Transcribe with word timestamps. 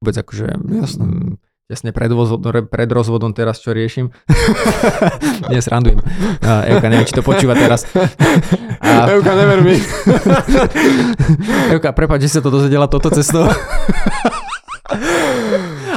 vôbec 0.00 0.16
akože 0.16 0.48
Jasné. 0.72 1.04
mm, 1.04 1.32
tesne 1.68 1.92
pred, 1.92 2.08
pred 2.72 2.88
rozvodom 2.88 3.36
teraz, 3.36 3.60
čo 3.60 3.76
riešim. 3.76 4.08
Nie, 5.52 5.60
srandujem. 5.60 6.00
A, 6.40 6.64
Evka, 6.66 6.88
neviem, 6.88 7.04
či 7.04 7.14
to 7.14 7.22
počúva 7.22 7.52
teraz. 7.52 7.84
A, 8.80 9.12
Euka, 9.12 9.36
never 9.36 9.60
mi. 9.60 9.76
Evka, 11.76 11.92
prepáč, 11.92 12.26
že 12.26 12.40
sa 12.40 12.40
to 12.40 12.48
dozvedela 12.48 12.88
toto 12.88 13.12
cestou. 13.12 13.44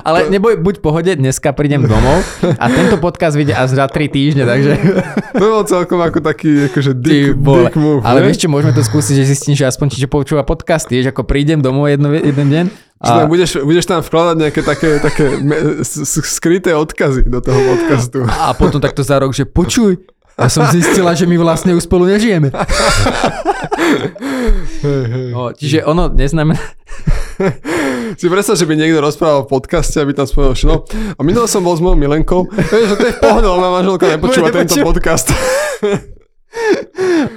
Ale 0.03 0.27
neboj, 0.27 0.59
buď 0.59 0.83
pohode, 0.83 1.15
dneska 1.15 1.55
prídem 1.55 1.87
domov 1.87 2.19
a 2.43 2.65
tento 2.67 2.99
podcast 2.99 3.39
vyjde 3.39 3.55
až 3.55 3.79
za 3.79 3.87
3 3.87 4.11
týždne, 4.11 4.43
takže... 4.43 4.75
To 5.39 5.45
bol 5.47 5.63
celkom 5.63 6.03
ako 6.03 6.19
taký 6.19 6.67
akože 6.67 6.91
dick, 6.99 7.39
move. 7.39 8.03
Ale 8.03 8.19
ne? 8.19 8.27
vieš 8.27 8.43
čo, 8.43 8.51
môžeme 8.51 8.75
to 8.75 8.83
skúsiť, 8.83 9.23
že 9.23 9.31
zistím, 9.31 9.55
že 9.55 9.63
aspoň 9.63 9.95
či 9.95 10.03
čo 10.03 10.11
počúva 10.11 10.43
podcasty, 10.43 10.99
že 10.99 11.15
ako 11.15 11.23
prídem 11.23 11.63
domov 11.63 11.87
jedno, 11.87 12.11
jeden 12.11 12.47
deň 12.51 12.65
Že 12.99 13.11
tam 13.15 13.27
budeš, 13.31 13.49
budeš 13.63 13.85
tam 13.87 13.99
vkladať 14.03 14.35
nejaké 14.43 14.61
také, 14.67 14.89
také 14.99 15.25
me- 15.39 15.87
skryté 16.27 16.75
odkazy 16.75 17.23
do 17.23 17.39
toho 17.39 17.59
podcastu. 17.63 18.27
a 18.27 18.51
potom 18.51 18.83
takto 18.83 19.07
za 19.07 19.23
rok, 19.23 19.31
že 19.31 19.47
počuj, 19.47 20.03
ja 20.35 20.51
som 20.51 20.67
zistila, 20.67 21.15
že 21.15 21.29
my 21.29 21.39
vlastne 21.39 21.77
už 21.77 21.87
spolu 21.87 22.11
nežijeme. 22.11 22.51
No, 25.31 25.55
čiže 25.55 25.87
ono 25.87 26.11
neznamená... 26.11 26.59
Si 28.19 28.29
predstav, 28.29 28.53
že 28.59 28.69
by 28.69 28.77
niekto 28.77 29.01
rozprával 29.01 29.49
v 29.49 29.57
podcaste, 29.57 29.97
aby 29.97 30.13
tam 30.13 30.29
spomenul, 30.29 30.53
no, 30.69 30.85
a 31.17 31.21
minul 31.25 31.49
som 31.49 31.65
bol 31.65 31.73
s 31.73 31.81
mojou 31.81 31.97
Milenkou, 31.97 32.45
vieš, 32.45 32.93
že 32.93 32.97
to 32.99 33.05
je 33.09 33.13
v 33.17 33.21
pohode, 33.21 33.47
manželka 33.49 34.05
nepočúva 34.05 34.53
tento 34.53 34.77
podcast. 34.85 35.33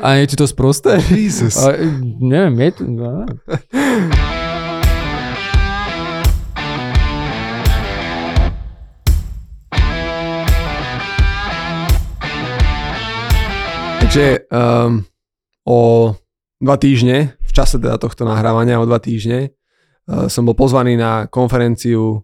A 0.05 0.21
je 0.21 0.25
ti 0.29 0.37
to 0.37 0.45
sprosté? 0.45 1.01
Jesus. 1.09 1.57
A, 1.57 1.73
neviem, 2.21 2.69
je 2.69 2.71
to... 2.77 2.83
No. 2.85 3.25
Takže 14.05 14.49
um, 14.53 15.05
o 15.65 16.13
dva 16.61 16.77
týždne, 16.77 17.37
v 17.37 17.53
čase 17.53 17.81
teda 17.81 17.97
tohto 17.97 18.29
nahrávania, 18.29 18.81
o 18.81 18.89
dva 18.89 19.01
týždne, 19.01 19.56
som 20.07 20.47
bol 20.47 20.55
pozvaný 20.55 20.95
na 20.95 21.27
konferenciu 21.27 22.23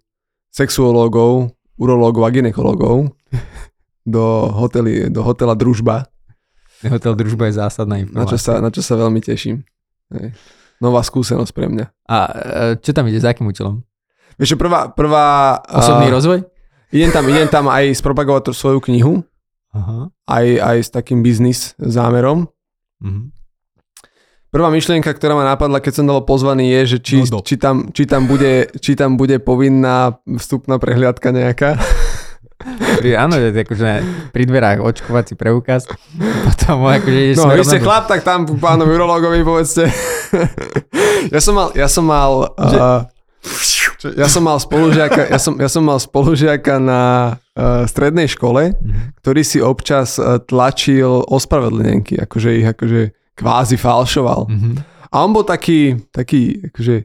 sexuológov, 0.54 1.50
urológov 1.76 2.22
a 2.22 2.30
ginekológov 2.30 3.10
do, 4.14 4.24
hoteli, 4.54 5.10
do 5.10 5.22
hotela 5.26 5.58
Družba, 5.58 6.06
Hotel 6.82 7.14
družba 7.14 7.46
je 7.46 7.62
zásadná 7.62 8.02
na 8.02 8.26
čo, 8.26 8.34
informácia. 8.34 8.38
sa, 8.42 8.52
na 8.58 8.70
čo 8.74 8.82
sa 8.82 8.98
veľmi 8.98 9.22
teším. 9.22 9.62
Hej. 10.10 10.34
Nová 10.82 10.98
skúsenosť 11.06 11.52
pre 11.54 11.70
mňa. 11.70 11.86
A 12.10 12.16
e, 12.26 12.32
čo 12.82 12.90
tam 12.90 13.06
ide, 13.06 13.22
za 13.22 13.30
akým 13.30 13.46
účelom? 13.46 13.86
Vieš, 14.34 14.58
prvá, 14.58 14.90
prvá 14.90 15.60
Osobný 15.70 16.10
uh, 16.10 16.14
rozvoj? 16.18 16.38
idem, 16.90 17.12
tam, 17.14 17.22
idem 17.30 17.46
tam 17.46 17.70
aj 17.70 17.94
spropagovať 17.94 18.50
svoju 18.50 18.82
knihu, 18.90 19.22
Aha. 19.70 20.10
aj, 20.26 20.46
aj 20.58 20.76
s 20.82 20.88
takým 20.90 21.22
biznis 21.22 21.78
zámerom. 21.78 22.50
Mhm. 22.98 23.30
Prvá 24.52 24.68
myšlienka, 24.68 25.08
ktorá 25.16 25.32
ma 25.32 25.48
napadla, 25.48 25.80
keď 25.80 25.92
som 25.96 26.04
bol 26.04 26.20
pozvaný, 26.28 26.68
je, 26.76 26.80
že 26.84 26.98
či, 27.00 27.16
No 27.32 27.40
či, 27.40 27.56
tam, 27.56 27.88
či, 27.88 28.04
tam 28.04 28.28
bude, 28.28 28.68
či 28.84 28.92
tam 28.92 29.16
bude 29.16 29.40
povinná 29.40 30.20
vstupná 30.28 30.76
prehliadka 30.76 31.32
nejaká. 31.32 31.80
Pri, 33.00 33.16
áno, 33.16 33.40
je 33.40 33.48
to 33.48 33.64
akože 33.64 33.90
pri 34.30 34.44
dverách 34.44 34.84
očkovací 34.84 35.34
preukaz. 35.34 35.88
Potom 36.44 36.84
akože 36.84 37.18
ideš 37.32 37.36
No, 37.40 37.48
vy 37.48 37.64
ste 37.64 37.80
chlap, 37.80 38.06
tak 38.06 38.22
tam 38.22 38.44
pánovi 38.44 38.92
urológovi 38.92 39.40
povedzte. 39.40 39.88
ja 41.34 41.40
som 41.40 41.56
mal, 41.56 41.68
ja 41.72 41.88
som 41.88 42.04
mal, 42.04 42.52
uh, 42.54 43.08
ja 44.14 44.28
som 44.28 44.44
mal 44.44 44.60
spolužiaka, 44.60 45.32
ja 45.32 45.40
som, 45.40 45.56
ja 45.56 45.66
som 45.66 45.80
mal 45.80 45.96
spolužiaka 45.96 46.76
na 46.76 47.02
uh, 47.56 47.88
strednej 47.88 48.28
škole, 48.28 48.76
Mhm. 48.76 49.16
ktorý 49.16 49.42
si 49.42 49.58
občas 49.58 50.20
uh, 50.20 50.36
tlačil 50.38 51.24
ospravedlnenky, 51.24 52.20
akože 52.20 52.50
ich 52.52 52.68
akože 52.68 53.00
kvázi 53.34 53.76
falšoval. 53.76 54.46
Mhm. 54.48 54.70
A 55.12 55.28
on 55.28 55.36
bol 55.36 55.44
taký, 55.44 56.08
taký 56.08 56.72
akože 56.72 57.04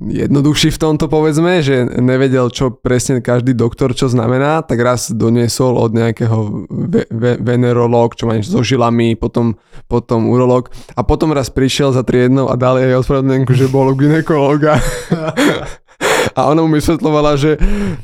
jednoduchší 0.00 0.72
v 0.72 0.80
tomto 0.80 1.04
povedzme, 1.04 1.60
že 1.60 1.84
nevedel, 2.00 2.48
čo 2.48 2.72
presne 2.72 3.20
každý 3.20 3.52
doktor 3.52 3.92
čo 3.92 4.08
znamená, 4.08 4.64
tak 4.64 4.80
raz 4.80 5.12
doniesol 5.12 5.76
od 5.76 5.92
nejakého 5.92 6.68
ve- 6.68 7.08
ve- 7.12 7.36
venerológ, 7.40 8.16
čo 8.16 8.24
má 8.24 8.36
niečo 8.36 8.56
so 8.56 8.62
žilami, 8.64 9.16
potom, 9.20 9.60
potom 9.92 10.32
urológ 10.32 10.72
a 10.96 11.04
potom 11.04 11.36
raz 11.36 11.52
prišiel 11.52 11.92
za 11.92 12.04
triednou 12.04 12.48
a 12.48 12.56
dal 12.56 12.80
jej 12.80 12.96
ospravedlnenku, 12.96 13.52
že 13.52 13.68
bol 13.68 13.92
u 13.92 13.94
ginekológa. 13.96 14.80
A 16.34 16.50
ona 16.50 16.66
mu 16.66 16.70
vysvetlovala, 16.74 17.38
že 17.38 17.54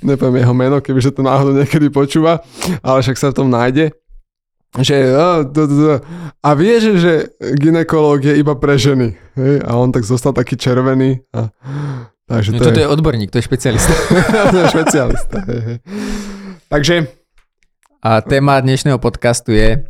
nepoviem 0.07 0.43
jeho 0.47 0.55
meno, 0.55 0.77
kebyže 0.79 1.19
to 1.19 1.23
náhodou 1.27 1.51
niekedy 1.59 1.91
počúva, 1.91 2.47
ale 2.79 3.03
však 3.03 3.17
sa 3.19 3.31
v 3.35 3.37
tom 3.43 3.49
nájde, 3.51 3.91
že 4.77 4.97
a, 5.17 5.49
to, 5.49 5.65
to, 5.65 5.75
to. 5.75 5.95
a 6.45 6.51
vie, 6.53 6.77
že, 6.77 6.93
že 7.01 7.13
ginekológ 7.57 8.21
je 8.25 8.35
iba 8.37 8.53
pre 8.55 8.77
ženy. 8.77 9.17
Hej? 9.35 9.65
A 9.65 9.81
on 9.81 9.89
tak 9.89 10.05
zostal 10.05 10.37
taký 10.37 10.61
červený. 10.61 11.25
A, 11.33 11.49
takže 12.29 12.53
No, 12.53 12.61
to, 12.61 12.69
toto 12.69 12.81
je, 12.81 12.85
je 12.85 12.93
odborník, 12.93 13.33
to 13.33 13.41
je 13.41 13.49
špecialista. 13.49 13.95
to 14.53 14.57
je 14.61 14.67
špecialista. 14.69 15.37
Hej, 15.49 15.61
hej. 15.65 15.79
Takže 16.69 16.95
A 18.05 18.21
téma 18.21 18.61
dnešného 18.61 19.01
podcastu 19.01 19.57
je 19.57 19.89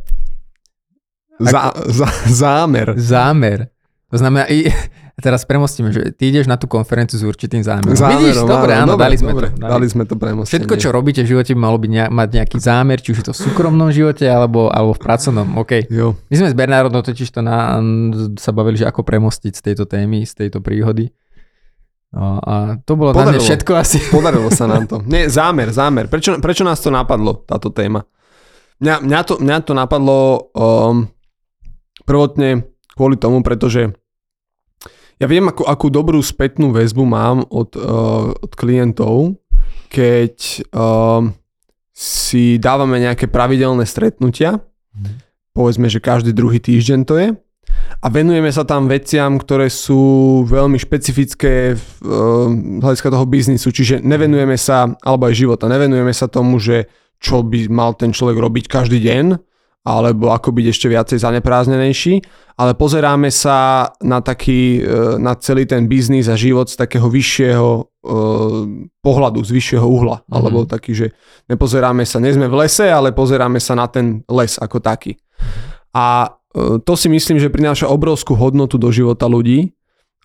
zá, 1.43 1.75
zá, 1.91 2.09
zámer. 2.25 2.95
zámer. 2.95 3.67
To 4.09 4.17
znamená, 4.17 4.47
i, 4.49 4.71
teraz 5.19 5.45
premostíme, 5.45 5.91
že 5.91 6.11
ty 6.15 6.33
ideš 6.33 6.47
na 6.47 6.55
tú 6.55 6.65
konferenciu 6.65 7.19
s 7.19 7.23
určitým 7.23 7.63
zámerom. 7.63 7.95
Zámerom, 7.95 8.19
Vidíš, 8.19 8.35
dobre, 8.43 8.71
áno, 8.75 8.95
dobre, 8.95 9.03
dali 9.05 9.15
sme 9.19 9.31
dobre, 9.31 9.47
to. 9.51 9.61
Dali 9.61 9.87
sme 9.87 10.03
to 10.07 10.15
premostenie. 10.15 10.51
Všetko, 10.51 10.73
čo 10.79 10.89
robíte 10.89 11.21
v 11.23 11.27
živote, 11.35 11.51
by 11.53 11.59
malo 11.59 11.77
byť 11.77 11.91
nejak, 11.91 12.09
mať 12.11 12.29
nejaký 12.39 12.57
zámer, 12.57 12.97
či 13.03 13.09
už 13.13 13.17
je 13.21 13.25
to 13.29 13.33
v 13.35 13.39
súkromnom 13.45 13.89
živote, 13.91 14.25
alebo, 14.25 14.71
alebo 14.71 14.95
v 14.95 15.01
pracovnom. 15.03 15.47
OK. 15.59 15.87
Jo. 15.91 16.15
My 16.31 16.35
sme 16.39 16.47
s 16.51 16.55
Bernardom 16.55 17.03
totiž 17.03 17.29
to 17.29 17.43
na, 17.43 17.77
sa 18.39 18.51
bavili, 18.55 18.79
že 18.79 18.87
ako 18.87 19.03
premostiť 19.03 19.53
z 19.53 19.61
tejto 19.61 19.83
témy, 19.85 20.25
z 20.25 20.33
tejto 20.47 20.63
príhody. 20.63 21.11
No, 22.09 22.41
a 22.41 22.81
to 22.81 22.97
bolo 22.97 23.13
Podarilo. 23.13 23.43
všetko 23.43 23.71
asi. 23.77 24.01
Podarilo 24.15 24.49
sa 24.49 24.65
nám 24.65 24.89
to. 24.89 25.05
Nie, 25.05 25.29
zámer, 25.29 25.69
zámer. 25.69 26.09
Prečo, 26.09 26.41
prečo 26.41 26.65
nás 26.65 26.81
to 26.81 26.89
napadlo, 26.89 27.45
táto 27.45 27.69
téma? 27.69 28.01
Mňa, 28.81 28.95
mňa, 29.05 29.19
to, 29.27 29.33
mňa 29.37 29.57
to 29.61 29.73
napadlo 29.75 30.49
um, 30.55 31.05
prvotne 32.07 32.65
kvôli 32.97 33.19
tomu, 33.19 33.45
pretože 33.45 33.93
ja 35.19 35.27
viem, 35.27 35.51
akú, 35.51 35.67
akú 35.67 35.91
dobrú 35.91 36.23
spätnú 36.23 36.71
väzbu 36.71 37.03
mám 37.03 37.43
od, 37.51 37.75
uh, 37.75 38.31
od 38.31 38.51
klientov, 38.55 39.35
keď 39.91 40.63
um, 40.71 41.35
si 41.91 42.55
dávame 42.55 43.03
nejaké 43.03 43.27
pravidelné 43.27 43.83
stretnutia, 43.83 44.63
povedzme, 45.51 45.91
že 45.91 45.99
každý 45.99 46.31
druhý 46.31 46.63
týždeň 46.63 46.99
to 47.03 47.15
je, 47.19 47.27
a 47.99 48.07
venujeme 48.07 48.47
sa 48.49 48.63
tam 48.63 48.87
veciam, 48.87 49.35
ktoré 49.35 49.67
sú 49.67 50.41
veľmi 50.47 50.79
špecifické 50.79 51.75
v, 51.75 51.83
uh, 52.07 52.47
z 52.79 52.79
hľadiska 52.79 53.11
toho 53.11 53.25
biznisu, 53.27 53.75
čiže 53.75 53.99
nevenujeme 53.99 54.55
sa, 54.55 54.87
alebo 55.03 55.27
aj 55.27 55.35
života, 55.35 55.67
nevenujeme 55.67 56.15
sa 56.15 56.31
tomu, 56.31 56.63
že 56.63 56.87
čo 57.19 57.43
by 57.43 57.67
mal 57.67 57.91
ten 57.99 58.15
človek 58.15 58.39
robiť 58.39 58.65
každý 58.71 59.03
deň, 59.03 59.48
alebo 59.83 60.35
ako 60.35 60.51
byť 60.51 60.65
ešte 60.69 60.87
viacej 60.91 61.17
zaneprázdnenejší, 61.23 62.19
ale 62.59 62.75
pozeráme 62.75 63.31
sa 63.31 63.89
na 64.03 64.19
taký, 64.19 64.83
uh, 64.83 65.15
na 65.15 65.33
celý 65.39 65.63
ten 65.63 65.87
biznis 65.87 66.27
a 66.27 66.35
život 66.35 66.67
z 66.67 66.75
takého 66.75 67.07
vyššieho 67.07 67.69
uh, 67.79 68.63
pohľadu, 68.99 69.39
z 69.43 69.51
vyššieho 69.55 69.87
uhla, 69.87 70.23
Mhm. 70.27 70.33
alebo 70.35 70.67
taký, 70.67 70.91
že 70.91 71.07
nepozeráme 71.47 72.03
sa, 72.03 72.19
nie 72.19 72.35
sme 72.35 72.51
v 72.51 72.67
lese, 72.67 72.91
ale 72.91 73.15
pozeráme 73.15 73.57
sa 73.63 73.73
na 73.79 73.87
ten 73.87 74.21
les 74.27 74.59
ako 74.59 74.83
taký. 74.83 75.15
A 75.95 76.37
e, 76.53 76.77
to 76.85 76.93
si 76.93 77.09
myslím, 77.09 77.41
že 77.41 77.49
prináša 77.49 77.89
obrovskú 77.89 78.37
hodnotu 78.37 78.77
do 78.77 78.93
života 78.93 79.25
ľudí. 79.25 79.73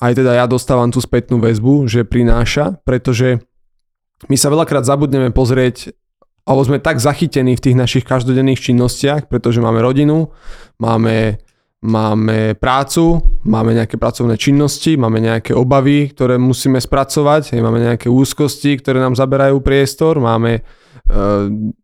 Aj 0.02 0.12
teda 0.12 0.36
ja 0.36 0.44
dostávam 0.44 0.90
tú 0.92 1.00
spätnú 1.00 1.40
väzbu, 1.40 1.88
že 1.88 2.04
prináša, 2.04 2.76
pretože 2.84 3.40
my 4.28 4.36
sa 4.36 4.52
veľakrát 4.52 4.84
zabudneme 4.84 5.30
pozrieť, 5.32 5.94
alebo 6.44 6.60
sme 6.60 6.78
tak 6.80 7.00
zachytení 7.00 7.56
v 7.56 7.64
tých 7.64 7.76
našich 7.76 8.04
každodenných 8.04 8.60
činnostiach, 8.60 9.32
pretože 9.32 9.64
máme 9.64 9.80
rodinu, 9.80 10.28
máme, 10.76 11.40
máme 11.80 12.52
prácu, 12.60 13.24
máme 13.48 13.72
nejaké 13.72 13.96
pracovné 13.96 14.36
činnosti, 14.36 15.00
máme 15.00 15.24
nejaké 15.24 15.56
obavy, 15.56 16.12
ktoré 16.12 16.36
musíme 16.36 16.76
spracovať, 16.76 17.56
máme 17.56 17.80
nejaké 17.80 18.12
úzkosti, 18.12 18.76
ktoré 18.76 19.00
nám 19.00 19.16
zaberajú 19.16 19.64
priestor, 19.64 20.20
máme 20.20 20.60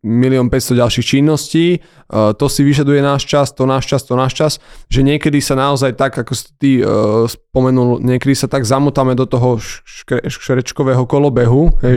milión 0.01 0.49
500 0.49 0.81
ďalších 0.81 1.05
činností, 1.05 1.65
uh, 1.77 2.33
to 2.33 2.49
si 2.49 2.65
vyžaduje 2.65 2.99
náš 2.99 3.29
čas, 3.29 3.53
to 3.53 3.69
náš 3.69 3.85
čas, 3.87 4.01
to 4.03 4.13
náš 4.17 4.33
čas, 4.33 4.51
že 4.89 5.05
niekedy 5.05 5.37
sa 5.39 5.53
naozaj 5.55 5.93
tak, 5.93 6.17
ako 6.17 6.33
si 6.33 6.45
ty 6.57 6.71
uh, 6.81 7.25
spomenul, 7.29 8.01
niekedy 8.01 8.33
sa 8.33 8.49
tak 8.49 8.65
zamotáme 8.65 9.13
do 9.13 9.29
toho 9.29 9.61
škre, 9.61 10.25
škrečkového 10.25 11.05
kolobehu, 11.05 11.69
hej, 11.85 11.95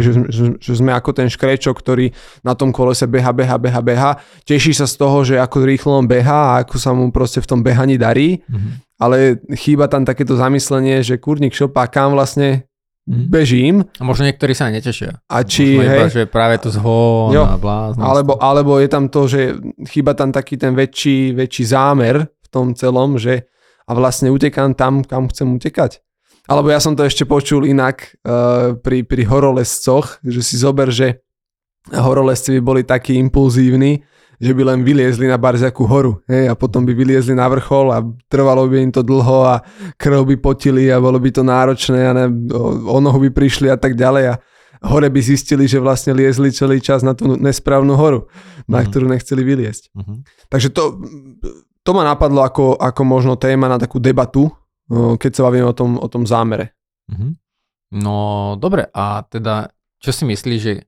že, 0.61 0.75
sme 0.75 0.93
ako 0.93 1.11
ten 1.17 1.31
škrečok, 1.31 1.75
ktorý 1.75 2.13
na 2.45 2.53
tom 2.59 2.75
kolese 2.75 3.09
beha, 3.09 3.33
beha, 3.33 3.57
beha, 3.57 3.81
beha, 3.81 4.11
teší 4.45 4.75
sa 4.77 4.85
z 4.85 4.95
toho, 4.99 5.25
že 5.25 5.41
ako 5.41 5.65
rýchlo 5.65 5.93
on 6.03 6.07
beha 6.07 6.55
a 6.55 6.67
ako 6.67 6.77
sa 6.77 6.93
mu 6.93 7.09
proste 7.15 7.41
v 7.41 7.49
tom 7.49 7.61
behaní 7.65 7.97
darí, 7.97 8.45
Mhm. 8.45 8.71
ale 9.01 9.17
chýba 9.59 9.89
tam 9.91 10.05
takéto 10.05 10.37
zamyslenie, 10.37 11.03
že 11.03 11.19
kurník 11.19 11.55
šopa, 11.55 11.87
kam 11.89 12.13
vlastne. 12.15 12.67
Bežím 13.05 13.85
A 14.01 14.03
možno 14.03 14.25
niektorí 14.25 14.57
sa 14.57 14.73
netešia. 14.73 15.21
a 15.29 15.37
či, 15.45 15.77
možno 15.77 15.93
iba, 15.93 16.05
hej, 16.09 16.13
že 16.13 16.23
práve 16.25 16.57
to 16.57 16.73
zhon 16.73 17.37
Jo. 17.37 17.45
a 17.45 17.61
bláznost. 17.61 18.01
alebo, 18.01 18.33
alebo 18.41 18.81
je 18.81 18.89
tam 18.89 19.13
to, 19.13 19.29
že 19.29 19.61
chýba 19.93 20.17
tam 20.17 20.33
taký 20.33 20.57
ten 20.57 20.73
väčší, 20.73 21.37
väčší 21.37 21.65
zámer 21.69 22.25
v 22.25 22.49
tom 22.49 22.73
celom, 22.73 23.21
že 23.21 23.45
a 23.85 23.93
vlastne 23.93 24.33
utekám 24.33 24.73
tam, 24.73 25.05
kam 25.05 25.29
chcem 25.29 25.45
utekať. 25.61 26.01
Alebo 26.49 26.73
ja 26.73 26.81
som 26.81 26.97
to 26.97 27.05
ešte 27.05 27.29
počul 27.29 27.69
inak 27.69 28.17
uh, 28.25 28.77
pri, 28.81 29.05
pri 29.05 29.29
horolescoch, 29.29 30.21
že 30.25 30.41
si 30.41 30.57
zober, 30.57 30.89
že 30.89 31.21
horolesci 31.93 32.57
by 32.57 32.61
boli 32.65 32.83
takí 32.85 33.17
impulzívni, 33.21 34.01
že 34.41 34.53
by 34.53 34.63
len 34.65 34.81
vyliezli 34.83 35.27
na 35.27 35.39
barziakú 35.39 35.87
horu 35.87 36.19
hej, 36.27 36.51
a 36.51 36.55
potom 36.55 36.83
by 36.83 36.93
vyliezli 36.93 37.35
na 37.35 37.47
vrchol 37.47 37.87
a 37.91 37.99
trvalo 38.27 38.67
by 38.67 38.83
im 38.83 38.93
to 38.93 39.03
dlho 39.03 39.47
a 39.47 39.63
krv 39.95 40.27
by 40.27 40.37
potili 40.37 40.91
a 40.91 40.99
bolo 40.99 41.19
by 41.19 41.31
to 41.31 41.43
náročné 41.43 42.01
a 42.09 42.13
ne, 42.13 42.25
o, 42.55 42.99
nohu 42.99 43.19
by 43.25 43.31
prišli 43.31 43.71
a 43.71 43.79
tak 43.79 43.95
ďalej 43.95 44.25
a 44.33 44.35
hore 44.85 45.09
by 45.09 45.21
zistili, 45.23 45.65
že 45.65 45.81
vlastne 45.81 46.13
liezli 46.13 46.53
celý 46.53 46.77
čas 46.77 47.01
na 47.01 47.17
tú 47.17 47.41
nesprávnu 47.41 47.97
horu, 47.97 48.29
na 48.69 48.85
Mhm. 48.85 48.87
ktorú 48.91 49.07
nechceli 49.09 49.41
vyliezť. 49.41 49.97
Mhm. 49.97 50.15
Takže 50.53 50.69
to, 50.77 51.01
to 51.81 51.91
ma 51.97 52.05
napadlo 52.05 52.45
ako, 52.45 52.77
ako 52.77 53.03
možno 53.05 53.33
téma 53.41 53.65
na 53.65 53.81
takú 53.81 53.97
debatu, 53.97 54.53
keď 54.93 55.31
sa 55.33 55.49
bavíme 55.49 55.65
o 55.65 55.73
tom, 55.73 55.97
o 55.97 56.05
tom 56.13 56.29
zámere. 56.29 56.77
Mhm. 57.09 57.29
No 57.97 58.17
dobre, 58.61 58.91
a 58.93 59.23
teda 59.25 59.71
čo 60.03 60.11
si 60.13 60.27
myslíš, 60.27 60.61
že 60.61 60.85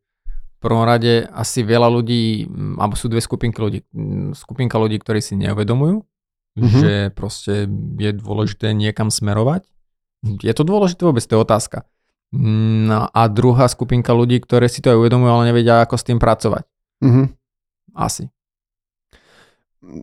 prvom 0.60 0.84
rade 0.84 1.28
asi 1.28 1.60
veľa 1.60 1.88
ľudí, 1.90 2.46
mm, 2.46 2.80
alebo 2.80 2.96
sú 2.96 3.06
dve 3.06 3.20
skupinky 3.20 3.58
ľudí. 3.60 3.80
Mm, 3.92 4.32
Skupinka 4.32 4.80
ľudí, 4.80 4.96
ktorí 4.98 5.20
si 5.20 5.36
neuvedomujú, 5.36 6.02
Mhm. 6.56 6.78
že 6.80 6.92
proste 7.12 7.68
je 8.00 8.10
dôležité 8.16 8.72
niekam 8.72 9.12
smerovať. 9.12 9.68
Je 10.40 10.52
to 10.56 10.64
dôležité 10.64 11.04
vôbec, 11.04 11.20
to 11.20 11.36
je 11.36 11.44
otázka. 11.44 11.84
No 12.32 13.06
a 13.06 13.22
druhá 13.28 13.68
skupinka 13.68 14.10
ľudí, 14.10 14.40
ktoré 14.42 14.66
si 14.66 14.82
to 14.82 14.90
aj 14.90 14.98
uvedomujú, 14.98 15.30
ale 15.30 15.48
nevedia, 15.52 15.84
ako 15.84 15.94
s 16.00 16.06
tým 16.08 16.18
pracovať. 16.18 16.64
Mhm. 17.04 17.24
Asi. 17.94 18.28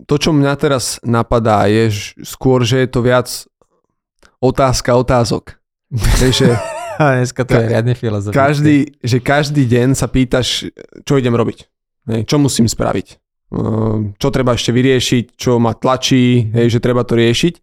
To, 0.07 0.15
čo 0.15 0.31
mňa 0.31 0.53
teraz 0.55 1.01
napadá, 1.03 1.67
je 1.67 1.91
skôr, 2.23 2.63
že 2.63 2.85
je 2.85 2.89
to 2.89 3.03
viac 3.03 3.27
otázka 4.39 4.95
otázok. 4.95 5.59
Hej, 6.23 6.31
že 6.31 6.47
A 6.55 6.72
dneska 6.99 7.41
to 7.45 7.53
je 7.53 7.59
Ka- 7.59 7.69
riadne 7.69 7.93
filozofické. 7.93 8.37
každý, 8.37 8.77
že 9.01 9.17
každý 9.19 9.63
deň 9.65 9.87
sa 9.93 10.07
pýtaš, 10.07 10.69
čo 11.03 11.13
idem 11.17 11.33
robiť. 11.33 11.65
Čo 12.27 12.35
musím 12.37 12.67
spraviť. 12.67 13.07
Ehm, 13.53 14.17
Čo 14.17 14.27
treba 14.33 14.57
ešte 14.57 14.73
vyriešiť, 14.73 15.37
čo 15.37 15.61
ma 15.61 15.71
tlačí, 15.71 16.49
hej, 16.51 16.67
že 16.73 16.83
treba 16.83 17.05
to 17.07 17.15
riešiť. 17.15 17.53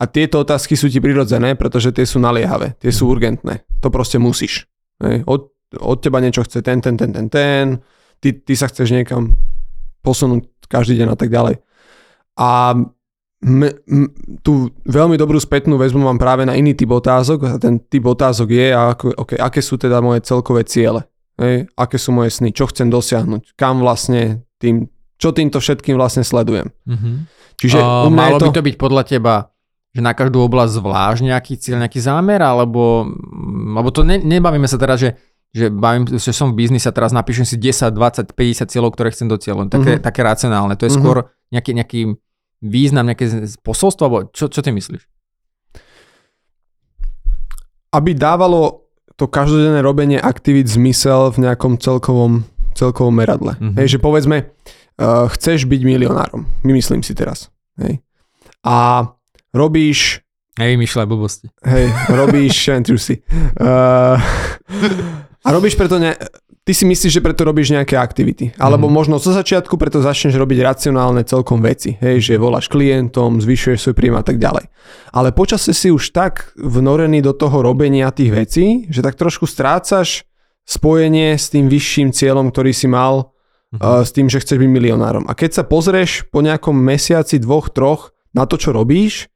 A 0.00 0.10
tieto 0.10 0.42
otázky 0.42 0.74
sú 0.74 0.90
ti 0.90 0.98
prirodzené, 0.98 1.54
pretože 1.54 1.94
tie 1.94 2.02
sú 2.02 2.18
naliehavé, 2.18 2.74
tie 2.82 2.90
sú 2.90 3.06
urgentné. 3.06 3.62
To 3.78 3.94
proste 3.94 4.18
musíš. 4.18 4.66
Hej. 4.98 5.22
Od, 5.28 5.54
od 5.78 5.98
teba 6.02 6.18
niečo 6.18 6.42
chce 6.42 6.64
ten, 6.66 6.82
ten, 6.82 6.98
ten, 6.98 7.14
ten, 7.14 7.26
ten. 7.30 7.66
Ty, 8.18 8.28
ty 8.42 8.52
sa 8.58 8.66
chceš 8.66 8.90
niekam 8.90 9.38
posunúť 10.02 10.48
každý 10.66 10.98
deň 10.98 11.08
a 11.12 11.16
tak 11.16 11.30
ďalej. 11.30 11.62
A 12.34 12.74
m, 13.44 13.68
m, 13.68 14.08
tú 14.40 14.72
veľmi 14.88 15.14
dobrú 15.14 15.36
spätnú 15.36 15.76
väzbu 15.76 16.00
mám 16.00 16.16
práve 16.16 16.48
na 16.48 16.56
iný 16.56 16.72
typ 16.72 16.88
otázok 16.90 17.38
a 17.44 17.52
ten 17.60 17.76
typ 17.78 18.08
otázok 18.08 18.48
je, 18.48 18.66
ako, 18.72 19.04
okay, 19.20 19.36
aké 19.36 19.60
sú 19.60 19.76
teda 19.76 20.00
moje 20.00 20.24
celkové 20.24 20.64
ciele. 20.64 21.04
Hej, 21.36 21.66
aké 21.74 21.98
sú 21.98 22.14
moje 22.14 22.30
sny, 22.30 22.54
čo 22.54 22.70
chcem 22.70 22.88
dosiahnuť, 22.88 23.58
kam 23.58 23.82
vlastne 23.82 24.46
tým, 24.56 24.86
čo 25.18 25.34
týmto 25.34 25.58
všetkým 25.58 25.98
vlastne 25.98 26.22
sledujem. 26.22 26.70
Mhm. 26.88 27.10
Čiže 27.54 27.78
A 27.78 28.06
u 28.06 28.10
mňa 28.10 28.18
malo 28.18 28.36
to... 28.40 28.50
by 28.50 28.54
to 28.54 28.66
byť 28.66 28.76
podľa 28.78 29.02
teba, 29.06 29.34
že 29.94 30.02
na 30.02 30.10
každú 30.10 30.42
oblasť 30.42 30.72
zvlášť 30.82 31.20
nejaký 31.22 31.54
cieľ, 31.54 31.86
nejaký 31.86 32.02
zámer, 32.02 32.42
alebo, 32.42 33.06
alebo 33.78 33.94
to 33.94 34.02
ne, 34.02 34.18
nebavíme 34.18 34.66
sa 34.66 34.74
teraz, 34.74 34.98
že, 34.98 35.14
že, 35.54 35.70
bavím, 35.70 36.06
že 36.10 36.34
som 36.34 36.50
v 36.50 36.66
biznise 36.66 36.90
a 36.90 36.94
teraz 36.94 37.14
napíšem 37.14 37.46
si 37.46 37.54
10, 37.54 37.94
20, 37.94 38.34
50 38.34 38.70
cieľov, 38.74 38.90
ktoré 38.94 39.14
chcem 39.14 39.30
docieliť. 39.30 39.70
Také, 39.70 39.92
Mhm. 39.98 40.02
také 40.02 40.20
racionálne. 40.26 40.74
To 40.74 40.86
je 40.86 40.92
Mhm. 40.94 40.98
skôr 40.98 41.16
nejaký, 41.54 41.70
nejaký 41.78 42.00
význam, 42.64 43.06
nejaké 43.06 43.28
posolstvo, 43.60 44.02
alebo 44.08 44.18
čo, 44.32 44.48
čo 44.48 44.64
ty 44.64 44.72
myslíš? 44.72 45.04
aby 47.94 48.10
dávalo 48.18 48.90
to 49.14 49.30
každodenné 49.30 49.78
robenie 49.78 50.18
aktivít 50.18 50.66
zmysel 50.66 51.30
v 51.30 51.46
nejakom 51.46 51.78
celkovom, 51.78 52.42
celkovom 52.74 53.14
meradle. 53.14 53.54
Mhm. 53.54 53.62
Mm-hmm. 53.62 53.76
Hej, 53.78 53.88
že 53.94 53.98
povedzme, 54.02 54.36
uh, 54.50 55.30
chceš 55.30 55.70
byť 55.70 55.80
milionárom, 55.86 56.50
vymyslím 56.66 57.06
si 57.06 57.14
teraz. 57.14 57.54
Hej. 57.78 58.02
A 58.66 59.06
robíš, 59.54 60.18
Nevymýšľaj 60.54 61.06
blbosti. 61.10 61.46
hej, 61.66 61.90
robíš, 62.10 62.54
si. 63.06 63.22
Uh, 63.58 64.18
a 65.44 65.48
robíš 65.50 65.74
preto 65.74 65.98
ne, 65.98 66.14
ty 66.64 66.72
si 66.72 66.84
myslíš, 66.84 67.12
že 67.12 67.24
preto 67.24 67.44
robíš 67.44 67.70
nejaké 67.70 67.94
aktivity. 67.94 68.56
Alebo 68.56 68.88
Mhm. 68.88 68.94
možno 68.96 69.14
zo 69.20 69.30
začiatku 69.30 69.76
preto 69.76 70.00
začneš 70.00 70.34
robiť 70.34 70.58
racionálne 70.64 71.20
celkom 71.22 71.60
veci. 71.60 72.00
Hej, 72.00 72.32
že 72.32 72.40
voláš 72.40 72.72
klientom, 72.72 73.38
zvyšuješ 73.38 73.80
svoj 73.84 73.96
príjm 73.96 74.16
a 74.16 74.24
tak 74.24 74.40
ďalej. 74.40 74.72
Ale 75.12 75.30
počasie 75.30 75.76
si 75.76 75.92
už 75.92 76.10
tak 76.10 76.56
vnorený 76.56 77.20
do 77.20 77.36
toho 77.36 77.60
robenia 77.60 78.08
tých 78.10 78.32
vecí, 78.32 78.66
že 78.88 79.04
tak 79.04 79.14
trošku 79.14 79.44
strácaš 79.44 80.24
spojenie 80.64 81.36
s 81.36 81.52
tým 81.52 81.68
vyšším 81.68 82.16
cieľom, 82.16 82.48
ktorý 82.48 82.72
si 82.72 82.88
mal 82.88 83.30
Mhm. 83.74 83.80
uh, 83.82 84.00
s 84.06 84.14
tým, 84.14 84.30
že 84.30 84.38
chceš 84.40 84.56
byť 84.62 84.70
milionárom. 84.70 85.26
A 85.26 85.34
keď 85.34 85.50
sa 85.60 85.64
pozrieš 85.66 86.24
po 86.30 86.40
nejakom 86.40 86.72
mesiaci, 86.72 87.42
dvoch, 87.42 87.68
troch 87.74 88.14
na 88.32 88.46
to, 88.46 88.54
čo 88.54 88.70
robíš 88.70 89.26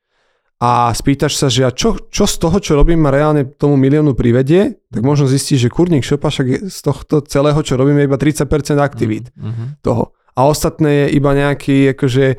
a 0.59 0.91
spýtaš 0.91 1.39
sa, 1.39 1.47
že 1.47 1.63
a 1.63 1.71
čo, 1.71 1.95
čo 2.11 2.27
z 2.27 2.35
toho, 2.43 2.59
čo 2.59 2.75
robím, 2.75 2.99
ma 2.99 3.15
reálne 3.15 3.47
tomu 3.47 3.79
miliónu 3.79 4.19
privedie, 4.19 4.83
tak 4.91 5.07
možno 5.07 5.31
zistíš, 5.31 5.67
že 5.67 5.71
kurník 5.71 6.03
šopa, 6.03 6.35
však 6.35 6.47
je 6.51 6.59
z 6.67 6.79
tohto 6.83 7.23
celého, 7.23 7.63
čo 7.63 7.79
robím, 7.79 8.03
je 8.03 8.09
iba 8.11 8.19
30% 8.19 8.83
aktivít 8.83 9.31
Mhm. 9.39 9.79
toho. 9.87 10.11
A 10.39 10.47
ostatné 10.47 10.91
je 11.11 11.19
iba 11.19 11.35
nejaký 11.35 11.99
akože 11.99 12.27
e, 12.31 12.37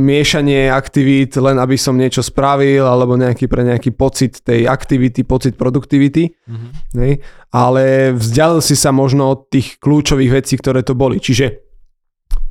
miešanie 0.00 0.72
aktivít, 0.72 1.36
len 1.36 1.60
aby 1.60 1.76
som 1.76 1.92
niečo 1.92 2.24
spravil, 2.24 2.88
alebo 2.88 3.20
nejaký 3.20 3.48
pre 3.52 3.60
nejaký 3.68 3.92
pocit 3.92 4.40
tej 4.40 4.64
aktivity, 4.64 5.24
pocit 5.28 5.56
produktivity. 5.56 6.32
Mhm. 6.48 6.68
Hej? 7.00 7.12
Ale 7.52 8.12
vzdialil 8.16 8.64
si 8.64 8.72
sa 8.76 8.92
možno 8.92 9.28
od 9.28 9.52
tých 9.52 9.76
kľúčových 9.76 10.40
vecí, 10.40 10.56
ktoré 10.56 10.80
to 10.84 10.96
boli. 10.96 11.20
Čiže 11.20 11.60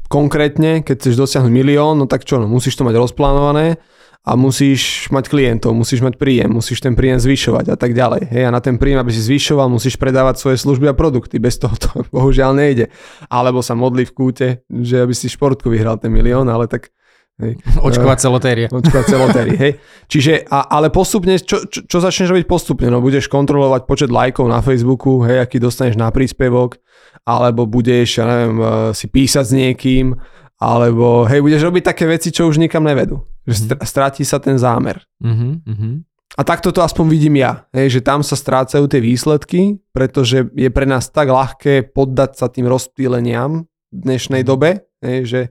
konkrétne, 0.09 0.85
keď 0.85 0.95
chceš 1.01 1.15
dosiahnuť 1.17 1.49
milión, 1.49 1.97
no 1.97 2.05
tak 2.05 2.21
čo, 2.21 2.37
no 2.37 2.45
musíš 2.45 2.77
to 2.77 2.85
mať 2.85 2.93
rozplánované 2.97 3.81
a 4.23 4.39
musíš 4.39 5.11
mať 5.11 5.27
klientov, 5.27 5.75
musíš 5.75 5.99
mať 5.99 6.15
príjem, 6.15 6.55
musíš 6.55 6.79
ten 6.79 6.95
príjem 6.95 7.19
zvyšovať 7.19 7.75
a 7.75 7.77
tak 7.77 7.91
ďalej. 7.91 8.31
Hej, 8.31 8.43
a 8.47 8.55
na 8.55 8.63
ten 8.63 8.79
príjem, 8.79 9.03
aby 9.03 9.11
si 9.11 9.19
zvyšoval, 9.19 9.67
musíš 9.67 9.99
predávať 9.99 10.39
svoje 10.39 10.63
služby 10.63 10.87
a 10.87 10.95
produkty. 10.95 11.43
Bez 11.43 11.59
toho 11.59 11.75
to 11.75 11.91
bohužiaľ 12.15 12.55
nejde. 12.55 12.87
Alebo 13.27 13.59
sa 13.59 13.75
modli 13.75 14.07
v 14.07 14.15
kúte, 14.15 14.47
že 14.71 15.03
aby 15.03 15.11
si 15.11 15.27
športku 15.27 15.67
vyhral 15.67 15.99
ten 15.99 16.07
milión, 16.07 16.47
ale 16.47 16.71
tak 16.71 16.95
hej, 17.43 17.59
Očkovacia 17.83 18.31
lotéria. 18.35 18.71
Očkovať 18.71 19.05
celotéry, 19.11 19.53
hej. 19.67 19.71
Čiže, 20.07 20.47
a, 20.47 20.71
ale 20.71 20.87
postupne, 20.87 21.35
čo, 21.35 21.67
čo, 21.67 21.83
čo 21.83 21.97
začneš 21.99 22.31
robiť 22.31 22.47
postupne? 22.47 22.87
No 22.87 23.03
budeš 23.03 23.27
kontrolovať 23.27 23.83
počet 23.83 24.07
lajkov 24.07 24.47
na 24.47 24.63
Facebooku, 24.63 25.19
hej, 25.27 25.43
aký 25.43 25.59
dostaneš 25.59 25.99
na 25.99 26.07
príspevok, 26.15 26.79
alebo 27.27 27.67
budeš, 27.67 28.23
ja 28.23 28.25
neviem, 28.27 28.55
eh, 28.55 28.67
si 28.95 29.11
písať 29.11 29.43
s 29.43 29.51
niekým, 29.51 30.15
alebo 30.61 31.25
hej, 31.25 31.41
budeš 31.41 31.65
robiť 31.65 31.83
také 31.83 32.05
veci, 32.05 32.29
čo 32.29 32.47
už 32.47 32.61
nikam 32.61 32.85
nevedú. 32.85 33.23
Že 33.43 33.55
str- 33.55 33.81
stráti 33.83 34.23
sa 34.23 34.39
ten 34.39 34.55
zámer. 34.55 35.03
Mhm, 35.19 35.49
mhm. 35.65 35.89
A 36.33 36.41
takto 36.41 36.73
to 36.73 36.81
aspoň 36.81 37.05
vidím 37.13 37.37
ja, 37.37 37.69
hej, 37.77 37.99
že 37.99 38.01
tam 38.01 38.25
sa 38.25 38.33
strácajú 38.33 38.89
tie 38.89 38.97
výsledky, 38.97 39.77
pretože 39.93 40.49
je 40.57 40.69
pre 40.73 40.89
nás 40.89 41.05
tak 41.13 41.29
ľahké 41.29 41.93
poddať 41.93 42.41
sa 42.41 42.49
tým 42.49 42.65
rozptýleniam 42.65 43.69
v 43.93 43.97
dnešnej 44.01 44.41
dobe, 44.41 44.89
hej, 45.05 45.19
že 45.29 45.41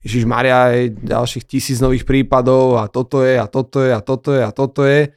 Ježiš 0.00 0.24
Maria 0.24 0.72
je 0.72 0.96
ďalších 0.96 1.44
tisíc 1.44 1.76
nových 1.84 2.08
prípadov 2.08 2.80
a 2.80 2.88
toto 2.88 3.20
je 3.20 3.36
a 3.36 3.44
toto 3.44 3.84
je 3.84 3.92
a 3.92 4.00
toto 4.00 4.32
je 4.32 4.40
a 4.40 4.52
toto 4.52 4.82
je. 4.88 5.12